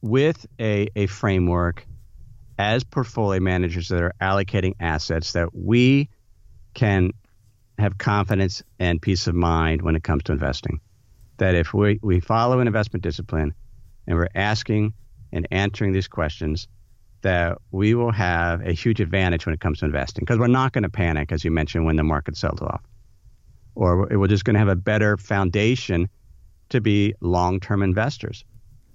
with 0.00 0.46
a, 0.60 0.88
a 0.94 1.06
framework 1.06 1.86
as 2.58 2.84
portfolio 2.84 3.40
managers 3.40 3.88
that 3.88 4.02
are 4.02 4.14
allocating 4.20 4.74
assets 4.80 5.32
that 5.32 5.54
we 5.54 6.08
can 6.74 7.12
have 7.78 7.98
confidence 7.98 8.62
and 8.78 9.02
peace 9.02 9.26
of 9.26 9.34
mind 9.34 9.82
when 9.82 9.96
it 9.96 10.02
comes 10.02 10.22
to 10.24 10.32
investing. 10.32 10.80
That 11.38 11.54
if 11.54 11.74
we, 11.74 11.98
we 12.02 12.20
follow 12.20 12.60
an 12.60 12.66
investment 12.66 13.02
discipline 13.02 13.54
and 14.06 14.16
we're 14.16 14.28
asking 14.34 14.94
and 15.32 15.46
answering 15.50 15.92
these 15.92 16.08
questions, 16.08 16.68
that 17.22 17.58
we 17.70 17.94
will 17.94 18.12
have 18.12 18.60
a 18.66 18.72
huge 18.72 19.00
advantage 19.00 19.46
when 19.46 19.54
it 19.54 19.60
comes 19.60 19.80
to 19.80 19.84
investing 19.84 20.22
because 20.22 20.38
we're 20.38 20.46
not 20.46 20.72
going 20.72 20.82
to 20.82 20.90
panic, 20.90 21.32
as 21.32 21.44
you 21.44 21.50
mentioned, 21.50 21.84
when 21.84 21.96
the 21.96 22.04
market 22.04 22.36
sells 22.36 22.60
off. 22.60 22.82
Or 23.74 24.06
we're 24.06 24.26
just 24.26 24.44
going 24.44 24.54
to 24.54 24.60
have 24.60 24.68
a 24.68 24.76
better 24.76 25.16
foundation 25.16 26.08
to 26.70 26.80
be 26.80 27.14
long 27.20 27.60
term 27.60 27.82
investors. 27.82 28.44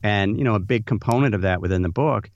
And, 0.04 0.38
you 0.38 0.44
know, 0.44 0.56
a 0.56 0.60
big 0.60 0.86
component 0.86 1.36
of 1.36 1.42
that 1.42 1.62
within 1.62 1.82
the 1.82 1.90
book 1.90 2.30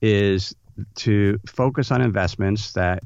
is 0.00 0.54
to 0.96 1.38
focus 1.46 1.90
on 1.90 2.00
investments 2.00 2.72
that 2.72 3.02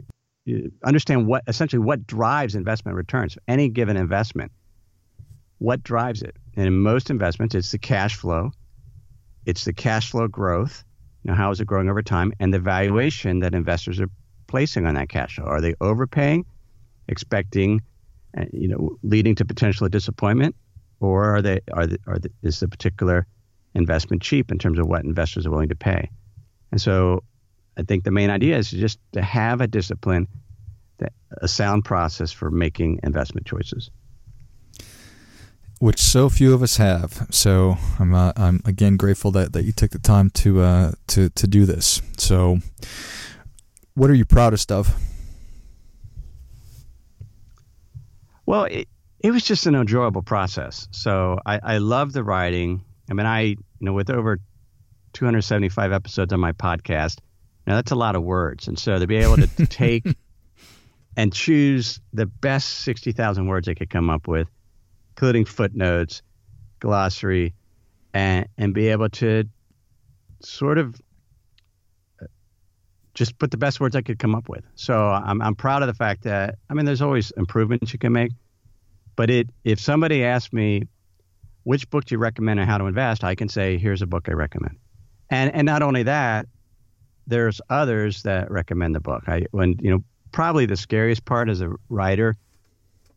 understand 0.84 1.26
what 1.26 1.42
essentially 1.46 1.80
what 1.80 2.06
drives 2.06 2.54
investment 2.54 2.96
returns. 2.96 3.36
Any 3.48 3.68
given 3.68 3.96
investment, 3.96 4.52
what 5.58 5.82
drives 5.82 6.22
it? 6.22 6.36
And 6.54 6.66
in 6.66 6.78
most 6.78 7.10
investments, 7.10 7.54
it's 7.54 7.72
the 7.72 7.78
cash 7.78 8.16
flow, 8.16 8.52
it's 9.46 9.64
the 9.64 9.72
cash 9.72 10.10
flow 10.10 10.28
growth. 10.28 10.84
Know, 11.24 11.34
how 11.34 11.50
is 11.50 11.60
it 11.60 11.66
growing 11.66 11.88
over 11.88 12.02
time, 12.02 12.32
and 12.38 12.52
the 12.52 12.58
valuation 12.58 13.38
that 13.40 13.54
investors 13.54 13.98
are 13.98 14.10
placing 14.46 14.86
on 14.86 14.94
that 14.94 15.08
cash 15.08 15.36
flow. 15.36 15.46
Are 15.46 15.60
they 15.60 15.74
overpaying, 15.80 16.44
expecting, 17.08 17.80
uh, 18.38 18.44
you 18.52 18.68
know, 18.68 18.96
leading 19.02 19.34
to 19.36 19.44
potential 19.44 19.88
disappointment, 19.88 20.54
or 21.00 21.24
are 21.24 21.42
they 21.42 21.60
are 21.72 21.87
they, 21.87 21.96
are 22.06 22.18
the, 22.18 22.30
is 22.42 22.60
the 22.60 22.68
particular 22.68 23.26
investment 23.74 24.22
cheap 24.22 24.52
in 24.52 24.58
terms 24.58 24.78
of 24.78 24.87
what 24.87 25.04
investors 25.04 25.46
are 25.46 25.50
willing 25.50 25.70
to 25.70 25.74
pay? 25.74 26.10
And 26.70 26.80
so 26.80 27.24
I 27.76 27.82
think 27.82 28.04
the 28.04 28.10
main 28.10 28.30
idea 28.30 28.56
is 28.58 28.70
just 28.70 28.98
to 29.12 29.22
have 29.22 29.60
a 29.60 29.66
discipline, 29.66 30.28
that, 30.98 31.12
a 31.38 31.48
sound 31.48 31.84
process 31.84 32.30
for 32.30 32.50
making 32.50 33.00
investment 33.02 33.46
choices. 33.46 33.90
Which 35.85 36.01
so 36.01 36.31
few 36.31 36.55
of 36.55 36.62
us 36.62 36.79
have. 36.79 37.27
So 37.29 37.77
I'm, 37.99 38.14
uh, 38.14 38.33
I'm 38.37 38.62
again 38.64 38.97
grateful 38.97 39.31
that, 39.33 39.53
that 39.53 39.64
you 39.66 39.73
took 39.73 39.90
the 39.90 39.99
time 39.99 40.31
to 40.31 40.62
uh, 40.62 40.92
to 41.09 41.29
to 41.29 41.47
do 41.47 41.66
this. 41.66 42.01
So, 42.16 42.61
what 43.92 44.09
are 44.09 44.14
you 44.14 44.25
proudest 44.25 44.73
of? 44.73 44.97
Well, 48.47 48.64
it, 48.64 48.88
it 49.20 49.31
was 49.31 49.44
just 49.44 49.66
an 49.66 49.75
enjoyable 49.75 50.23
process. 50.23 50.88
So 50.90 51.38
I, 51.44 51.61
I 51.62 51.77
love 51.77 52.14
the 52.14 52.25
writing. 52.25 52.83
I 53.11 53.12
mean, 53.12 53.27
I 53.27 53.40
you 53.42 53.59
know 53.83 53.92
with 53.92 54.09
over 54.09 54.38
275 55.12 55.92
episodes 55.92 56.33
on 56.33 56.40
my 56.40 56.53
podcast, 56.53 57.18
now 57.66 57.75
that's 57.75 57.90
a 57.90 57.94
lot 57.94 58.16
of 58.16 58.23
words, 58.23 58.68
and 58.68 58.79
so 58.79 58.99
to 58.99 59.07
be 59.07 59.16
able 59.16 59.37
to, 59.37 59.47
take 59.66 60.07
and 61.14 61.31
choose 61.31 62.01
the 62.14 62.25
best 62.25 62.70
60,000 62.70 63.47
words 63.47 63.68
I 63.68 63.75
could 63.75 63.90
come 63.90 64.09
up 64.09 64.27
with, 64.27 64.49
including 65.14 65.44
footnotes, 65.44 66.22
glossary, 66.81 67.55
and 68.12 68.48
and 68.59 68.74
be 68.74 68.88
able 68.88 69.09
to 69.09 69.44
sort 70.40 70.77
of 70.77 71.00
uh, 72.20 72.27
just 73.14 73.38
put 73.38 73.50
the 73.50 73.57
best 73.57 73.81
words 73.81 73.94
I 73.94 74.03
could 74.03 74.18
come 74.18 74.35
up 74.35 74.48
with. 74.48 74.64
So 74.74 75.09
I'm 75.09 75.40
I'm 75.40 75.55
proud 75.55 75.83
of 75.83 75.88
the 75.88 75.94
fact 75.94 76.24
that 76.24 76.57
I 76.68 76.74
mean 76.74 76.85
there's 76.85 77.03
always 77.03 77.31
improvements 77.37 77.92
you 77.92 77.98
can 77.98 78.12
make, 78.12 78.33
but 79.14 79.31
it 79.31 79.48
if 79.62 79.79
somebody 79.79 80.24
asks 80.24 80.53
me 80.53 80.88
which 81.62 81.88
book 81.90 82.05
do 82.05 82.16
you 82.16 82.18
recommend 82.18 82.61
and 82.61 82.68
how 82.68 82.79
to 82.79 82.87
invest, 82.87 83.24
I 83.24 83.35
can 83.35 83.48
say 83.48 83.79
here's 83.79 84.03
a 84.03 84.07
book 84.07 84.29
I 84.29 84.33
recommend. 84.33 84.79
And 85.31 85.55
and 85.55 85.64
not 85.64 85.83
only 85.83 86.03
that, 86.03 86.46
there's 87.27 87.61
others 87.70 88.24
that 88.24 88.50
recommend 88.50 88.96
the 88.96 89.00
book. 89.00 89.24
I 89.29 89.46
when 89.53 89.77
you 89.81 89.90
know 89.90 90.05
probably 90.33 90.66
the 90.66 90.77
scariest 90.77 91.24
part 91.24 91.48
as 91.48 91.61
a 91.61 91.72
writer 91.88 92.37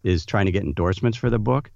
is 0.03 0.25
trying 0.25 0.45
to 0.45 0.51
get 0.51 0.63
endorsements 0.63 1.17
for 1.17 1.29
the 1.31 1.39
book, 1.39 1.71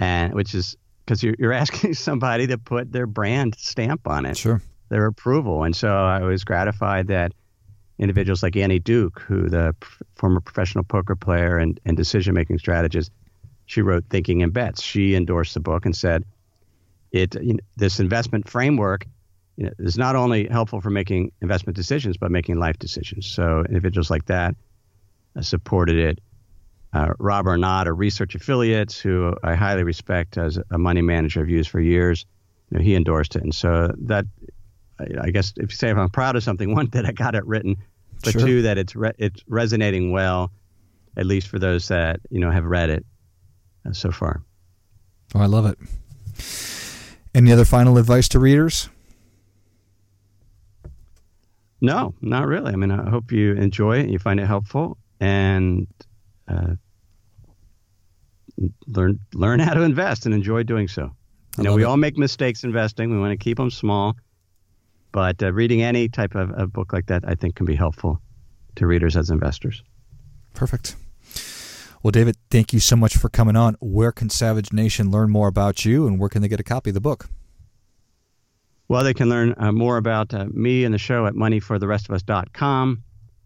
and 0.00 0.34
which 0.34 0.54
is 0.54 0.76
because 1.04 1.22
you're 1.22 1.36
you're 1.38 1.52
asking 1.64 1.94
somebody 1.94 2.48
to 2.48 2.58
put 2.58 2.90
their 2.90 3.06
brand 3.06 3.54
stamp 3.56 4.08
on 4.08 4.26
it, 4.26 4.36
sure, 4.36 4.60
their 4.88 5.06
approval. 5.06 5.62
And 5.62 5.76
so 5.76 5.94
I 5.94 6.22
was 6.22 6.42
gratified 6.42 7.06
that 7.08 7.32
individuals 8.00 8.42
like 8.42 8.56
Annie 8.56 8.78
Duke, 8.78 9.20
who 9.20 9.48
the 9.48 9.76
former 10.16 10.40
professional 10.40 10.82
poker 10.82 11.14
player 11.14 11.58
and, 11.58 11.78
and 11.84 11.96
decision 11.96 12.34
making 12.34 12.58
strategist, 12.58 13.12
she 13.66 13.82
wrote 13.82 14.04
Thinking 14.08 14.40
in 14.40 14.50
Bets. 14.50 14.82
She 14.82 15.14
endorsed 15.14 15.54
the 15.54 15.60
book 15.60 15.84
and 15.84 15.94
said 15.94 16.24
it 17.12 17.34
you 17.34 17.54
know, 17.54 17.60
this 17.76 18.00
investment 18.00 18.48
framework 18.48 19.06
you 19.56 19.66
know, 19.66 19.72
is 19.78 19.98
not 19.98 20.16
only 20.16 20.48
helpful 20.48 20.80
for 20.80 20.90
making 20.90 21.32
investment 21.42 21.76
decisions, 21.76 22.16
but 22.16 22.30
making 22.30 22.58
life 22.58 22.78
decisions. 22.78 23.26
So 23.26 23.64
individuals 23.68 24.10
like 24.10 24.24
that 24.26 24.54
uh, 25.36 25.42
supported 25.42 25.96
it. 25.96 26.20
Uh, 26.92 27.12
Rob 27.18 27.46
Arnott, 27.46 27.86
a 27.86 27.92
research 27.92 28.34
affiliate 28.34 28.92
who 28.92 29.34
I 29.44 29.54
highly 29.54 29.84
respect 29.84 30.36
as 30.36 30.58
a 30.70 30.78
money 30.78 31.02
manager 31.02 31.40
I've 31.40 31.48
used 31.48 31.70
for 31.70 31.80
years, 31.80 32.26
you 32.70 32.78
know, 32.78 32.84
he 32.84 32.96
endorsed 32.96 33.36
it. 33.36 33.42
And 33.42 33.54
so 33.54 33.94
that, 33.98 34.26
I, 34.98 35.30
guess, 35.30 35.52
if 35.56 35.70
you 35.70 35.76
say 35.76 35.90
if 35.90 35.96
I'm 35.96 36.10
proud 36.10 36.34
of 36.34 36.42
something, 36.42 36.74
one 36.74 36.88
that 36.88 37.06
I 37.06 37.12
got 37.12 37.34
it 37.34 37.46
written, 37.46 37.76
but 38.22 38.32
sure. 38.32 38.42
two 38.42 38.62
that 38.62 38.78
it's 38.78 38.94
re- 38.94 39.12
it's 39.18 39.42
resonating 39.46 40.12
well, 40.12 40.50
at 41.16 41.26
least 41.26 41.48
for 41.48 41.58
those 41.58 41.88
that 41.88 42.20
you 42.30 42.38
know 42.40 42.50
have 42.50 42.64
read 42.64 42.90
it 42.90 43.06
uh, 43.86 43.92
so 43.92 44.10
far. 44.10 44.42
Oh, 45.34 45.40
I 45.40 45.46
love 45.46 45.66
it. 45.66 45.78
Any 47.34 47.52
other 47.52 47.64
final 47.64 47.96
advice 47.98 48.28
to 48.30 48.38
readers? 48.38 48.88
No, 51.80 52.14
not 52.20 52.46
really. 52.46 52.72
I 52.72 52.76
mean, 52.76 52.90
I 52.90 53.08
hope 53.08 53.32
you 53.32 53.54
enjoy 53.54 53.98
it, 53.98 54.02
and 54.02 54.12
you 54.12 54.18
find 54.18 54.38
it 54.38 54.46
helpful, 54.46 54.98
and 55.18 55.86
uh, 56.50 56.74
learn 58.86 59.18
learn 59.34 59.60
how 59.60 59.74
to 59.74 59.82
invest 59.82 60.26
and 60.26 60.34
enjoy 60.34 60.62
doing 60.62 60.88
so. 60.88 61.10
You 61.56 61.64
know, 61.64 61.74
we 61.74 61.82
it. 61.82 61.86
all 61.86 61.96
make 61.96 62.16
mistakes 62.16 62.64
investing. 62.64 63.10
We 63.10 63.18
want 63.18 63.32
to 63.32 63.42
keep 63.42 63.56
them 63.56 63.70
small, 63.70 64.16
but 65.12 65.42
uh, 65.42 65.52
reading 65.52 65.82
any 65.82 66.08
type 66.08 66.34
of, 66.34 66.50
of 66.52 66.72
book 66.72 66.92
like 66.92 67.06
that, 67.06 67.24
I 67.26 67.34
think, 67.34 67.56
can 67.56 67.66
be 67.66 67.74
helpful 67.74 68.20
to 68.76 68.86
readers 68.86 69.16
as 69.16 69.30
investors. 69.30 69.82
Perfect. 70.54 70.96
Well, 72.02 72.12
David, 72.12 72.36
thank 72.50 72.72
you 72.72 72.80
so 72.80 72.96
much 72.96 73.16
for 73.16 73.28
coming 73.28 73.56
on. 73.56 73.76
Where 73.80 74.12
can 74.12 74.30
Savage 74.30 74.72
Nation 74.72 75.10
learn 75.10 75.30
more 75.30 75.48
about 75.48 75.84
you, 75.84 76.06
and 76.06 76.18
where 76.18 76.28
can 76.28 76.40
they 76.40 76.48
get 76.48 76.60
a 76.60 76.64
copy 76.64 76.90
of 76.90 76.94
the 76.94 77.00
book? 77.00 77.28
Well, 78.88 79.04
they 79.04 79.14
can 79.14 79.28
learn 79.28 79.54
uh, 79.56 79.70
more 79.70 79.98
about 79.98 80.32
uh, 80.34 80.46
me 80.50 80.84
and 80.84 80.92
the 80.92 80.98
show 80.98 81.26
at 81.26 81.34
moneyfortherestofus.com. 81.34 83.02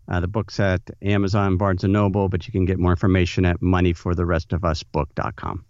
Uh, 0.08 0.20
the 0.20 0.28
book's 0.28 0.60
at 0.60 0.82
Amazon, 1.02 1.56
Barnes 1.56 1.82
& 1.84 1.84
Noble, 1.84 2.28
but 2.28 2.46
you 2.46 2.52
can 2.52 2.64
get 2.64 2.78
more 2.78 2.92
information 2.92 3.44
at 3.44 3.60
moneyfortherestofusbook.com. 3.60 5.64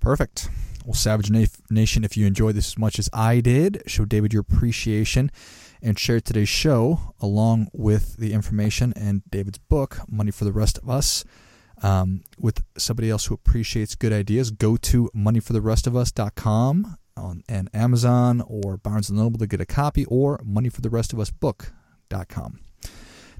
Perfect. 0.00 0.48
Well, 0.84 0.94
Savage 0.94 1.30
Nation, 1.70 2.02
if 2.04 2.16
you 2.16 2.26
enjoyed 2.26 2.56
this 2.56 2.68
as 2.68 2.78
much 2.78 2.98
as 2.98 3.08
I 3.12 3.40
did, 3.40 3.82
show 3.86 4.04
David 4.04 4.32
your 4.32 4.40
appreciation 4.40 5.30
and 5.80 5.96
share 5.98 6.20
today's 6.20 6.48
show 6.48 7.14
along 7.20 7.68
with 7.72 8.16
the 8.16 8.32
information 8.32 8.92
and 8.96 9.22
David's 9.30 9.58
book, 9.58 10.00
Money 10.08 10.32
for 10.32 10.44
the 10.44 10.52
Rest 10.52 10.78
of 10.78 10.90
Us, 10.90 11.24
um, 11.82 12.22
with 12.38 12.62
somebody 12.76 13.10
else 13.10 13.26
who 13.26 13.34
appreciates 13.34 13.94
good 13.94 14.12
ideas, 14.12 14.50
go 14.50 14.76
to 14.76 15.08
moneyfortherestofus.com 15.14 16.96
on 17.16 17.42
and 17.48 17.70
Amazon 17.74 18.42
or 18.46 18.76
Barnes 18.76 19.10
& 19.10 19.12
Noble 19.12 19.38
to 19.38 19.46
get 19.46 19.60
a 19.60 19.66
copy 19.66 20.04
or 20.06 20.38
moneyfortherestofusbook.com. 20.38 22.58